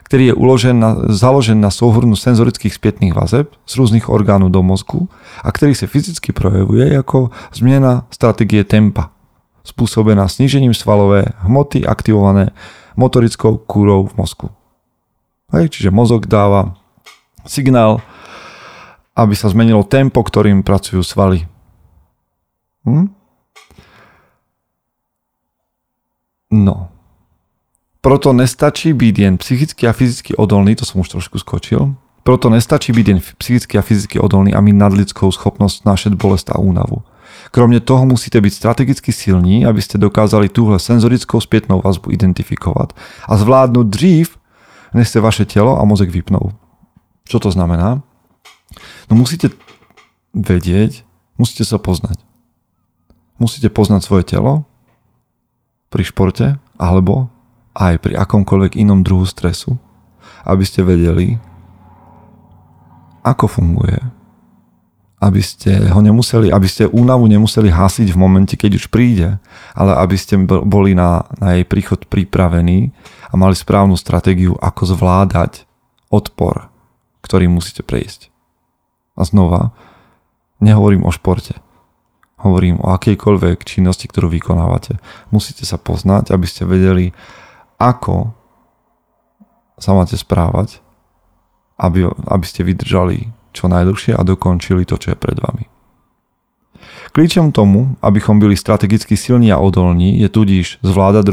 ktorý 0.04 0.30
je 0.30 0.34
uložen 0.36 0.76
na, 0.82 1.08
založen 1.14 1.62
na 1.62 1.72
souhrnu 1.72 2.18
senzorických 2.18 2.74
spätných 2.74 3.16
vazeb 3.16 3.48
z 3.64 3.72
rôznych 3.78 4.10
orgánov 4.12 4.52
do 4.52 4.60
mozgu 4.60 5.08
a 5.40 5.48
ktorý 5.48 5.72
sa 5.72 5.88
fyzicky 5.88 6.34
projevuje 6.36 6.92
ako 7.00 7.32
zmena 7.56 8.04
stratégie 8.12 8.66
tempa, 8.66 9.14
spôsobená 9.64 10.28
snížením 10.28 10.76
svalové 10.76 11.32
hmoty 11.46 11.86
aktivované 11.88 12.52
motorickou 12.98 13.62
kúrou 13.62 14.10
v 14.10 14.14
mozku. 14.20 14.46
Hej, 15.54 15.70
čiže 15.70 15.94
mozog 15.94 16.26
dáva 16.26 16.74
signál, 17.46 18.02
aby 19.14 19.38
sa 19.38 19.46
zmenilo 19.46 19.86
tempo, 19.86 20.18
ktorým 20.18 20.66
pracujú 20.66 21.06
svaly. 21.06 21.46
Hm? 22.82 23.06
No. 26.50 26.90
Proto 28.02 28.34
nestačí 28.36 28.92
byť 28.92 29.14
jen 29.16 29.34
psychicky 29.38 29.88
a 29.88 29.96
fyzicky 29.96 30.36
odolný, 30.36 30.76
to 30.76 30.84
som 30.84 31.00
už 31.00 31.14
trošku 31.14 31.40
skočil, 31.40 31.96
proto 32.26 32.52
nestačí 32.52 32.92
byť 32.92 33.06
jen 33.06 33.20
psychicky 33.40 33.74
a 33.80 33.86
fyzicky 33.86 34.20
odolný 34.20 34.52
a 34.52 34.60
mít 34.60 34.76
nadlidskou 34.76 35.30
schopnosť 35.32 35.88
nášať 35.88 36.12
bolest 36.18 36.52
a 36.52 36.60
únavu. 36.60 37.06
Kromne 37.54 37.80
toho 37.80 38.04
musíte 38.04 38.36
byť 38.42 38.52
strategicky 38.52 39.10
silní, 39.14 39.64
aby 39.64 39.80
ste 39.80 39.96
dokázali 39.96 40.50
túhle 40.52 40.76
senzorickou 40.82 41.40
spätnou 41.40 41.80
vazbu 41.80 42.12
identifikovať 42.12 42.92
a 43.24 43.32
zvládnuť 43.38 43.86
dřív, 43.88 44.28
než 44.94 45.10
ste 45.10 45.18
vaše 45.18 45.44
telo 45.44 45.76
a 45.76 45.82
mozek 45.82 46.08
vypnou. 46.08 46.54
Čo 47.26 47.42
to 47.42 47.50
znamená? 47.50 48.00
No 49.10 49.18
musíte 49.18 49.50
vedieť, 50.32 51.04
musíte 51.36 51.66
sa 51.66 51.82
poznať. 51.82 52.22
Musíte 53.36 53.68
poznať 53.68 54.00
svoje 54.06 54.24
telo, 54.24 54.64
pri 55.94 56.02
športe 56.02 56.58
alebo 56.74 57.30
aj 57.78 58.02
pri 58.02 58.18
akomkoľvek 58.18 58.74
inom 58.82 59.06
druhu 59.06 59.22
stresu, 59.22 59.78
aby 60.42 60.66
ste 60.66 60.82
vedeli, 60.82 61.38
ako 63.22 63.46
funguje, 63.46 64.02
aby 65.22 65.40
ste 65.40 65.86
ho 65.94 66.00
nemuseli, 66.02 66.50
aby 66.50 66.66
ste 66.66 66.90
únavu 66.90 67.30
nemuseli 67.30 67.70
hasiť 67.70 68.10
v 68.10 68.18
momente, 68.18 68.58
keď 68.58 68.82
už 68.82 68.90
príde, 68.90 69.38
ale 69.78 69.94
aby 70.02 70.18
ste 70.18 70.34
boli 70.44 70.98
na, 70.98 71.22
na 71.38 71.54
jej 71.54 71.64
príchod 71.64 72.02
pripravení 72.10 72.90
a 73.34 73.36
mali 73.36 73.58
správnu 73.58 73.98
stratégiu, 73.98 74.54
ako 74.62 74.94
zvládať 74.94 75.66
odpor, 76.06 76.70
ktorý 77.26 77.50
musíte 77.50 77.82
prejsť. 77.82 78.30
A 79.18 79.26
znova, 79.26 79.74
nehovorím 80.62 81.02
o 81.02 81.10
športe 81.10 81.58
hovorím 82.44 82.76
o 82.84 82.92
akejkoľvek 82.92 83.64
činnosti, 83.64 84.04
ktorú 84.04 84.28
vykonávate. 84.28 85.00
Musíte 85.32 85.64
sa 85.64 85.80
poznať, 85.80 86.36
aby 86.36 86.44
ste 86.44 86.68
vedeli, 86.68 87.16
ako 87.80 88.36
sa 89.80 89.96
máte 89.96 90.20
správať, 90.20 90.84
aby, 91.80 92.04
aby 92.04 92.44
ste 92.44 92.62
vydržali 92.62 93.32
čo 93.56 93.72
najdlhšie 93.72 94.12
a 94.12 94.22
dokončili 94.22 94.84
to, 94.84 95.00
čo 95.00 95.16
je 95.16 95.18
pred 95.18 95.40
vami. 95.40 95.64
Klíčom 97.12 97.52
tomu, 97.52 97.96
abychom 98.02 98.38
byli 98.38 98.56
strategicky 98.56 99.16
silní 99.16 99.52
a 99.52 99.58
odolní, 99.58 100.20
je 100.20 100.28
tudíž 100.28 100.78
zvládať 100.82 101.24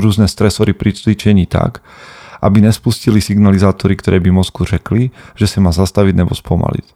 rôzne 0.00 0.28
stresory 0.28 0.72
pri 0.72 0.96
cvičení 0.96 1.46
tak, 1.46 1.84
aby 2.40 2.60
nespustili 2.60 3.20
signalizátory, 3.20 3.96
ktoré 3.96 4.20
by 4.20 4.30
mozku 4.30 4.64
řekli, 4.64 5.10
že 5.36 5.46
sa 5.46 5.60
má 5.60 5.72
zastaviť 5.72 6.14
nebo 6.16 6.32
spomaliť. 6.32 6.86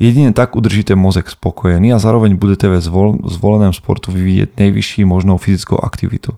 Jedine 0.00 0.32
tak 0.32 0.56
udržíte 0.56 0.96
mozek 0.96 1.30
spokojený 1.30 1.92
a 1.92 2.02
zároveň 2.02 2.34
budete 2.34 2.68
ve 2.68 2.80
zvoleném 3.28 3.72
sportu 3.72 4.12
vyvíjet 4.12 4.58
nejvyšší 4.58 5.04
možnou 5.04 5.38
fyzickou 5.38 5.78
aktivitu. 5.84 6.32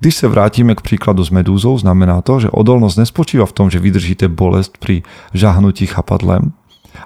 Když 0.00 0.14
se 0.14 0.28
vrátíme 0.28 0.74
k 0.74 0.80
příkladu 0.80 1.24
s 1.24 1.30
medúzou, 1.30 1.78
znamená 1.78 2.22
to, 2.26 2.40
že 2.40 2.50
odolnosť 2.50 3.06
nespočíva 3.06 3.46
v 3.46 3.54
tom, 3.54 3.70
že 3.70 3.78
vydržíte 3.78 4.26
bolest 4.26 4.78
pri 4.82 5.06
žahnutí 5.30 5.86
chapadlem, 5.86 6.50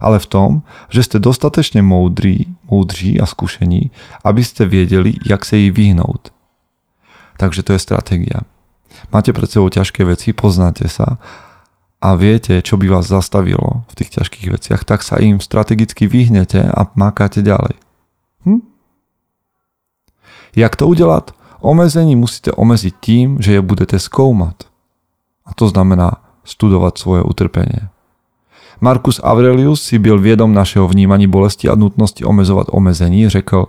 ale 0.00 0.18
v 0.18 0.26
tom, 0.26 0.50
že 0.90 1.06
ste 1.06 1.18
dostatečne 1.22 1.80
moudrí, 1.82 2.50
moudří 2.68 3.18
a 3.20 3.26
skúšení, 3.26 3.90
aby 4.26 4.42
ste 4.42 4.66
viedeli, 4.66 5.18
jak 5.22 5.46
sa 5.46 5.56
jej 5.56 5.70
vyhnúť. 5.70 6.34
Takže 7.36 7.60
to 7.62 7.76
je 7.76 7.80
stratégia. 7.80 8.44
Máte 9.12 9.30
pred 9.36 9.46
sebou 9.46 9.68
ťažké 9.68 10.02
veci, 10.08 10.32
poznáte 10.32 10.88
sa 10.88 11.20
a 12.00 12.14
viete, 12.16 12.60
čo 12.60 12.76
by 12.76 12.92
vás 12.92 13.08
zastavilo 13.08 13.88
v 13.88 13.94
tých 13.96 14.20
ťažkých 14.20 14.48
veciach, 14.52 14.82
tak 14.84 15.00
sa 15.00 15.16
im 15.20 15.40
strategicky 15.40 16.04
vyhnete 16.06 16.60
a 16.64 16.92
makáte 16.94 17.40
ďalej. 17.40 17.76
Hm? 18.44 18.62
Jak 20.56 20.76
to 20.76 20.88
udelať? 20.88 21.32
Omezení 21.64 22.14
musíte 22.14 22.52
omeziť 22.52 22.94
tým, 23.00 23.28
že 23.40 23.58
je 23.58 23.60
budete 23.64 23.96
skúmať. 23.96 24.68
A 25.48 25.56
to 25.56 25.66
znamená 25.66 26.20
studovať 26.44 26.94
svoje 27.00 27.22
utrpenie. 27.24 27.88
Marcus 28.80 29.20
Aurelius 29.24 29.82
si 29.82 29.98
byl 29.98 30.18
viedom 30.18 30.54
našeho 30.54 30.88
vnímaní 30.88 31.26
bolesti 31.26 31.68
a 31.68 31.74
nutnosti 31.74 32.24
omezovať 32.24 32.66
omezení, 32.70 33.28
řekl 33.28 33.66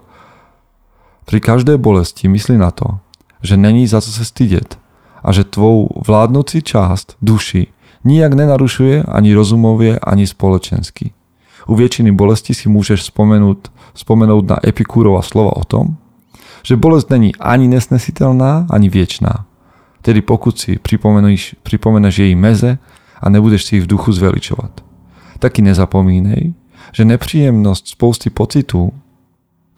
Pri 1.27 1.43
každej 1.43 1.75
bolesti 1.75 2.31
mysli 2.31 2.55
na 2.55 2.71
to, 2.71 3.03
že 3.43 3.59
není 3.59 3.87
za 3.87 4.01
co 4.01 4.11
se 4.11 4.25
stydět 4.25 4.79
a 5.23 5.31
že 5.31 5.43
tvou 5.43 5.89
vládnúci 6.07 6.61
část 6.61 7.19
duši 7.21 7.67
nijak 8.07 8.33
nenarušuje 8.33 9.03
ani 9.03 9.35
rozumovie, 9.35 9.99
ani 9.99 10.23
spoločensky. 10.23 11.11
U 11.67 11.75
väčšiny 11.75 12.15
bolesti 12.15 12.55
si 12.55 12.71
môžeš 12.71 13.11
spomenúť, 13.11 13.67
spomenúť 13.91 14.43
na 14.47 14.57
Epikúrova 14.63 15.19
slova 15.19 15.51
o 15.59 15.67
tom, 15.67 15.99
že 16.63 16.79
bolesť 16.79 17.11
není 17.11 17.35
ani 17.35 17.67
nesnesiteľná, 17.67 18.71
ani 18.71 18.87
viečná. 18.87 19.43
Tedy 19.99 20.23
pokud 20.23 20.55
si 20.55 20.79
pripomeneš 20.79 22.15
jej 22.15 22.31
meze 22.39 22.79
a 23.19 23.25
nebudeš 23.27 23.67
si 23.67 23.71
ich 23.77 23.83
v 23.83 23.91
duchu 23.91 24.15
zveličovať. 24.15 24.86
Taky 25.37 25.61
nezapomínej, 25.61 26.53
že 26.91 27.05
nepříjemnosť 27.05 27.83
spousty 27.87 28.29
pocitu, 28.29 28.93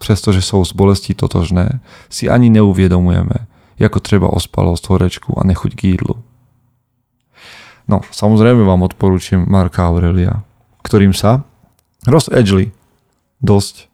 přestože 0.00 0.40
sú 0.40 0.64
z 0.64 0.72
bolesti 0.72 1.12
totožné, 1.12 1.84
si 2.08 2.28
ani 2.32 2.48
neuviedomujeme, 2.48 3.46
ako 3.80 3.98
treba 4.00 4.28
ospalosť, 4.28 4.92
horečku 4.92 5.30
a 5.40 5.44
nechuť 5.44 5.72
k 5.72 5.80
jídlu. 5.96 6.20
No, 7.88 8.04
samozrejme 8.12 8.60
vám 8.62 8.84
odporúčam 8.84 9.48
Marka 9.48 9.88
Aurelia, 9.88 10.44
ktorým 10.84 11.16
sa 11.16 11.42
Ross 12.04 12.28
Edgley 12.28 12.70
dosť 13.40 13.88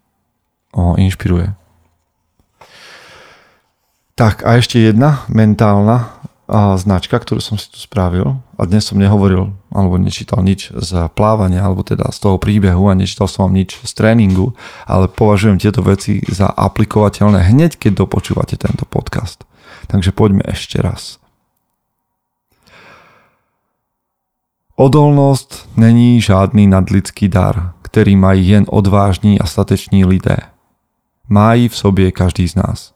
o, 0.75 0.99
inšpiruje. 0.99 1.55
Tak 4.19 4.43
a 4.43 4.59
ešte 4.59 4.83
jedna 4.83 5.23
mentálna 5.31 6.19
značka, 6.79 7.19
ktorú 7.19 7.43
som 7.43 7.59
si 7.59 7.67
tu 7.67 7.83
spravil 7.83 8.39
a 8.55 8.63
dnes 8.71 8.87
som 8.87 9.03
nehovoril 9.03 9.51
alebo 9.75 9.99
nečítal 9.99 10.47
nič 10.47 10.71
z 10.71 11.11
plávania 11.13 11.67
alebo 11.67 11.83
teda 11.83 12.07
z 12.15 12.19
toho 12.23 12.39
príbehu 12.39 12.87
a 12.87 12.95
nečítal 12.95 13.27
som 13.27 13.51
vám 13.51 13.59
nič 13.59 13.83
z 13.83 13.93
tréningu, 13.99 14.55
ale 14.87 15.11
považujem 15.11 15.59
tieto 15.59 15.83
veci 15.83 16.23
za 16.31 16.47
aplikovateľné 16.47 17.51
hneď, 17.51 17.77
keď 17.83 18.07
dopočúvate 18.07 18.55
tento 18.55 18.87
podcast. 18.87 19.43
Takže 19.91 20.15
poďme 20.15 20.47
ešte 20.47 20.79
raz. 20.79 21.19
Odolnosť 24.77 25.73
není 25.75 26.21
žádný 26.21 26.69
nadlidský 26.69 27.29
dar, 27.29 27.73
který 27.83 28.17
mají 28.17 28.49
jen 28.49 28.65
odvážní 28.69 29.41
a 29.41 29.47
stateční 29.47 30.05
lidé. 30.05 30.37
Mají 31.29 31.69
v 31.69 31.77
sobě 31.77 32.13
každý 32.13 32.49
z 32.49 32.55
nás. 32.55 32.96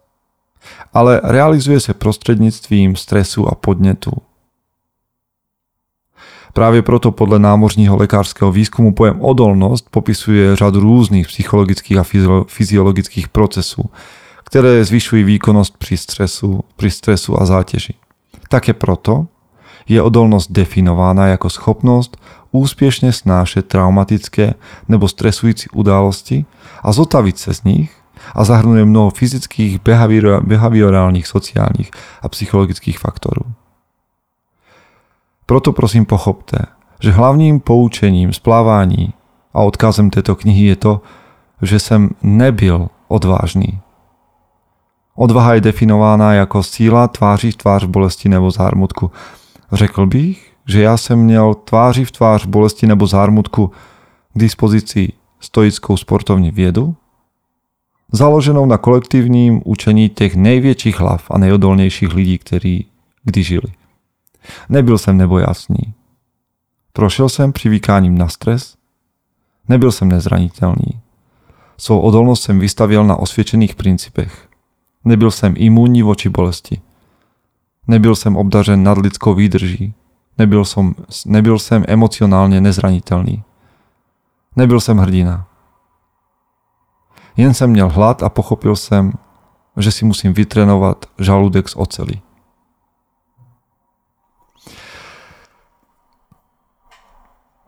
Ale 0.92 1.20
realizuje 1.24 1.80
se 1.80 1.94
prostřednictvím 1.94 2.96
stresu 2.96 3.48
a 3.48 3.54
podnetu. 3.54 4.12
Práve 6.50 6.82
proto 6.82 7.14
podľa 7.14 7.38
námořního 7.38 7.94
lekárskeho 7.96 8.50
výskumu 8.50 8.90
pojem 8.90 9.22
odolnosť 9.22 9.86
popisuje 9.86 10.58
řadu 10.58 10.82
rôznych 10.82 11.30
psychologických 11.30 11.98
a 12.02 12.04
fyziologických 12.50 13.30
procesů, 13.30 13.86
ktoré 14.50 14.82
zvyšujú 14.82 15.22
výkonnosť 15.30 15.72
pri 15.78 15.94
stresu, 15.94 16.66
pri 16.74 16.90
stresu 16.90 17.38
a 17.38 17.46
záteži. 17.46 17.94
Také 18.50 18.74
proto 18.74 19.30
je 19.86 20.02
odolnosť 20.02 20.50
definovaná 20.50 21.30
ako 21.38 21.54
schopnosť 21.54 22.18
úspešne 22.50 23.14
snášať 23.14 23.70
traumatické 23.70 24.58
nebo 24.90 25.06
stresujúci 25.06 25.70
události 25.70 26.50
a 26.82 26.90
zotaviť 26.90 27.36
sa 27.38 27.54
z 27.54 27.61
nich 27.62 27.90
a 28.35 28.45
zahrnuje 28.45 28.85
mnoho 28.85 29.11
fyzických, 29.11 29.81
behaviorálnych, 30.43 31.26
sociálnych 31.26 31.91
a 32.22 32.28
psychologických 32.28 32.99
faktorov. 32.99 33.47
Proto 35.47 35.72
prosím 35.72 36.07
pochopte, 36.07 36.59
že 37.01 37.11
hlavním 37.11 37.61
poučením 37.61 38.33
z 38.33 38.39
plávání 38.39 39.14
a 39.55 39.62
odkazem 39.62 40.11
této 40.11 40.37
knihy 40.37 40.66
je 40.66 40.76
to, 40.76 41.01
že 41.62 41.78
jsem 41.78 42.11
nebyl 42.22 42.89
odvážný. 43.09 43.81
Odvaha 45.14 45.55
je 45.55 45.61
definována 45.61 46.33
jako 46.33 46.62
síla 46.62 47.09
tváří 47.09 47.51
v 47.51 47.57
tvář 47.57 47.85
bolesti 47.85 48.28
nebo 48.28 48.51
zármutku. 48.51 49.11
Řekl 49.72 50.07
bych, 50.07 50.53
že 50.66 50.83
já 50.83 50.97
jsem 50.97 51.18
měl 51.18 51.55
tváří 51.55 52.05
v 52.05 52.11
tvář 52.11 52.47
bolesti 52.47 52.87
nebo 52.87 53.07
zármutku 53.07 53.72
k 54.35 54.39
dispozici 54.39 55.12
stoickou 55.41 55.97
sportovní 55.97 56.51
vědu, 56.51 56.95
založenou 58.12 58.66
na 58.66 58.78
kolektívním 58.78 59.62
učení 59.64 60.08
těch 60.08 60.36
největších 60.36 61.00
hlav 61.00 61.30
a 61.30 61.38
nejodolnějších 61.38 62.14
lidí, 62.14 62.38
kteří 62.38 62.86
kdy 63.24 63.42
žili. 63.42 63.72
Nebyl 64.68 64.98
jsem 64.98 65.16
nebojasný. 65.16 65.94
Prošel 66.92 67.28
jsem 67.28 67.52
přivíkáním 67.52 68.18
na 68.18 68.28
stres. 68.28 68.74
Nebyl 69.68 69.92
jsem 69.92 70.08
nezranitelný. 70.08 71.00
Svou 71.76 72.00
odolnost 72.00 72.42
jsem 72.42 72.58
vystavil 72.58 73.04
na 73.04 73.16
osvědčených 73.16 73.74
principech. 73.74 74.48
Nebyl 75.04 75.30
jsem 75.30 75.54
imunní 75.56 76.02
voči 76.02 76.28
bolesti. 76.28 76.80
Nebyl 77.86 78.16
jsem 78.16 78.36
obdařen 78.36 78.82
nadlidskou 78.82 79.34
výdrží. 79.34 79.94
Nebyl 80.38 80.64
jsem, 80.64 80.94
nebyl 81.26 81.58
jsem 81.58 81.84
emocionálně 81.88 82.61
nezranitelný. 82.61 83.42
Nebyl 84.56 84.80
jsem 84.80 84.98
hrdina. 84.98 85.46
Jen 87.41 87.55
jsem 87.55 87.70
měl 87.70 87.88
hlad 87.88 88.22
a 88.22 88.28
pochopil 88.28 88.76
jsem, 88.76 89.12
že 89.76 89.93
si 89.93 90.05
musím 90.05 90.32
vytrénovat 90.32 91.07
žaludek 91.18 91.68
z 91.68 91.74
oceli. 91.76 92.20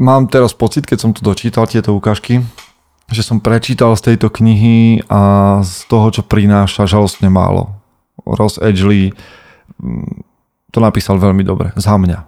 mám 0.03 0.27
teraz 0.27 0.51
pocit, 0.51 0.83
keď 0.83 0.99
som 0.99 1.15
tu 1.15 1.23
dočítal 1.23 1.71
tieto 1.71 1.95
ukážky, 1.95 2.43
že 3.15 3.23
som 3.23 3.39
prečítal 3.39 3.95
z 3.95 4.13
tejto 4.13 4.35
knihy 4.35 5.07
a 5.07 5.63
z 5.63 5.87
toho, 5.87 6.11
čo 6.11 6.27
prináša 6.27 6.91
žalostne 6.91 7.31
málo. 7.31 7.71
Ross 8.27 8.59
Edgley 8.59 9.15
mm, 9.79 10.27
to 10.75 10.83
napísal 10.83 11.23
veľmi 11.23 11.47
dobre, 11.47 11.71
za 11.79 11.95
mňa. 11.95 12.27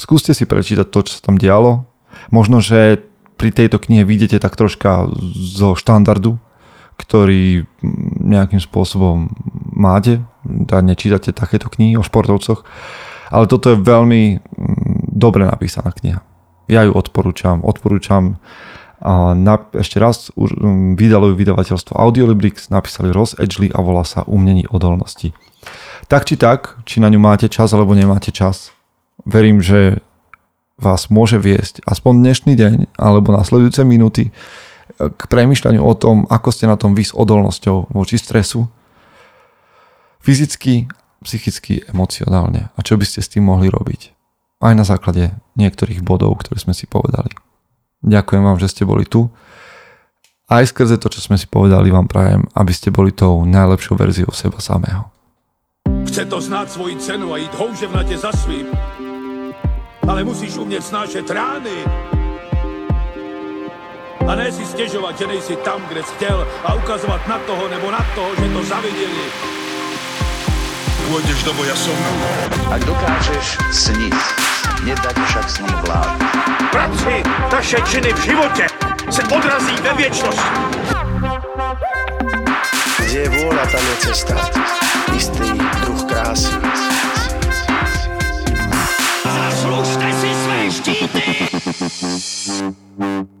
Skúste 0.00 0.32
si 0.32 0.48
prečítať 0.48 0.88
to, 0.88 1.04
čo 1.04 1.20
sa 1.20 1.28
tam 1.28 1.36
dialo. 1.36 1.84
Možno, 2.32 2.64
že 2.64 3.04
pri 3.36 3.52
tejto 3.52 3.76
knihe 3.76 4.02
vidíte 4.04 4.40
tak 4.40 4.56
troška 4.56 5.12
zo 5.36 5.76
štandardu, 5.76 6.40
ktorý 6.96 7.68
nejakým 8.24 8.60
spôsobom 8.60 9.28
máte, 9.76 10.24
teda 10.44 10.80
nečítate 10.80 11.30
takéto 11.36 11.68
knihy 11.68 12.00
o 12.00 12.04
športovcoch, 12.04 12.64
ale 13.28 13.44
toto 13.44 13.72
je 13.72 13.78
veľmi 13.78 14.40
dobre 15.12 15.44
napísaná 15.44 15.92
kniha. 15.92 16.24
Ja 16.66 16.82
ju 16.82 16.96
odporúčam. 16.96 17.62
Odporúčam 17.62 18.40
a 18.96 19.36
na, 19.36 19.60
ešte 19.76 20.00
raz 20.00 20.32
um, 20.34 20.96
vydalo 20.96 21.30
ju 21.30 21.34
vydavateľstvo 21.36 22.00
Audiolibrix, 22.00 22.72
napísali 22.72 23.12
Ross 23.12 23.36
Edgley 23.36 23.68
a 23.68 23.84
volá 23.84 24.08
sa 24.08 24.24
Umnení 24.24 24.64
odolnosti. 24.72 25.36
Tak 26.08 26.24
či 26.24 26.40
tak, 26.40 26.80
či 26.88 27.04
na 27.04 27.12
ňu 27.12 27.20
máte 27.20 27.52
čas 27.52 27.76
alebo 27.76 27.92
nemáte 27.92 28.32
čas, 28.32 28.72
verím, 29.28 29.60
že 29.60 30.00
vás 30.76 31.08
môže 31.08 31.40
viesť 31.40 31.80
aspoň 31.88 32.12
dnešný 32.20 32.52
deň 32.56 32.74
alebo 33.00 33.32
nasledujúce 33.32 33.80
minúty 33.84 34.28
k 34.96 35.22
premyšľaniu 35.28 35.82
o 35.82 35.94
tom, 35.96 36.28
ako 36.28 36.48
ste 36.52 36.68
na 36.68 36.76
tom 36.76 36.92
vy 36.92 37.04
s 37.04 37.16
odolnosťou 37.16 37.92
voči 37.92 38.20
stresu, 38.20 38.68
fyzicky, 40.20 40.88
psychicky, 41.24 41.84
emocionálne 41.88 42.68
a 42.76 42.80
čo 42.84 43.00
by 43.00 43.04
ste 43.08 43.24
s 43.24 43.32
tým 43.32 43.48
mohli 43.48 43.72
robiť 43.72 44.12
aj 44.60 44.72
na 44.72 44.84
základe 44.84 45.32
niektorých 45.56 46.00
bodov, 46.00 46.40
ktoré 46.40 46.60
sme 46.60 46.72
si 46.72 46.88
povedali. 46.88 47.32
Ďakujem 48.04 48.42
vám, 48.44 48.56
že 48.60 48.72
ste 48.72 48.88
boli 48.88 49.04
tu. 49.04 49.28
Aj 50.46 50.62
skrze 50.62 50.96
to, 50.96 51.10
čo 51.10 51.20
sme 51.20 51.36
si 51.36 51.50
povedali, 51.50 51.90
vám 51.90 52.06
prajem, 52.06 52.46
aby 52.54 52.72
ste 52.72 52.94
boli 52.94 53.10
tou 53.10 53.42
najlepšou 53.44 53.98
verziou 53.98 54.30
seba 54.30 54.62
samého. 54.62 55.10
Chce 56.06 56.24
to 56.30 56.38
znát 56.40 56.70
svoji 56.70 56.96
cenu 56.96 57.34
a 57.34 57.36
jít 57.36 57.54
houževnatě 57.54 58.18
za 58.18 58.32
svým. 58.32 58.66
Ale 60.08 60.24
musíš 60.24 60.56
umět 60.56 60.84
snášet 60.84 61.30
rány. 61.30 61.84
A 64.28 64.34
ne 64.34 64.52
si 64.52 64.66
stěžovat, 64.66 65.18
že 65.18 65.26
nejsi 65.26 65.56
tam, 65.56 65.82
kde 65.88 66.02
jsi 66.02 66.14
chtěl 66.14 66.48
a 66.64 66.74
ukazovat 66.74 67.28
na 67.28 67.38
toho 67.38 67.68
nebo 67.68 67.90
na 67.90 68.06
toho, 68.14 68.30
že 68.36 68.52
to 68.52 68.62
zaviděli. 68.64 69.26
Pôjdeš 71.06 71.38
do 71.46 71.54
boja 71.54 71.70
som. 71.78 71.94
Ak 72.66 72.82
dokážeš 72.82 73.62
sniť, 73.70 74.18
nedať 74.82 75.14
však 75.14 75.46
sním 75.46 75.78
vlád. 75.86 76.18
Práci, 76.74 77.22
taše 77.46 77.78
činy 77.86 78.10
v 78.10 78.20
živote 78.26 78.66
se 79.10 79.22
odrazí 79.22 79.76
ve 79.86 79.92
věčnosti. 79.94 80.50
Kde 83.06 83.18
je 83.22 83.28
vôľa, 83.38 83.64
tam 83.70 83.84
je 83.86 83.96
cesta. 84.02 84.34
Istý 85.14 85.48
druh 85.86 86.02
krásy. 86.10 86.95
Thank 91.66 92.76
you. 92.98 93.35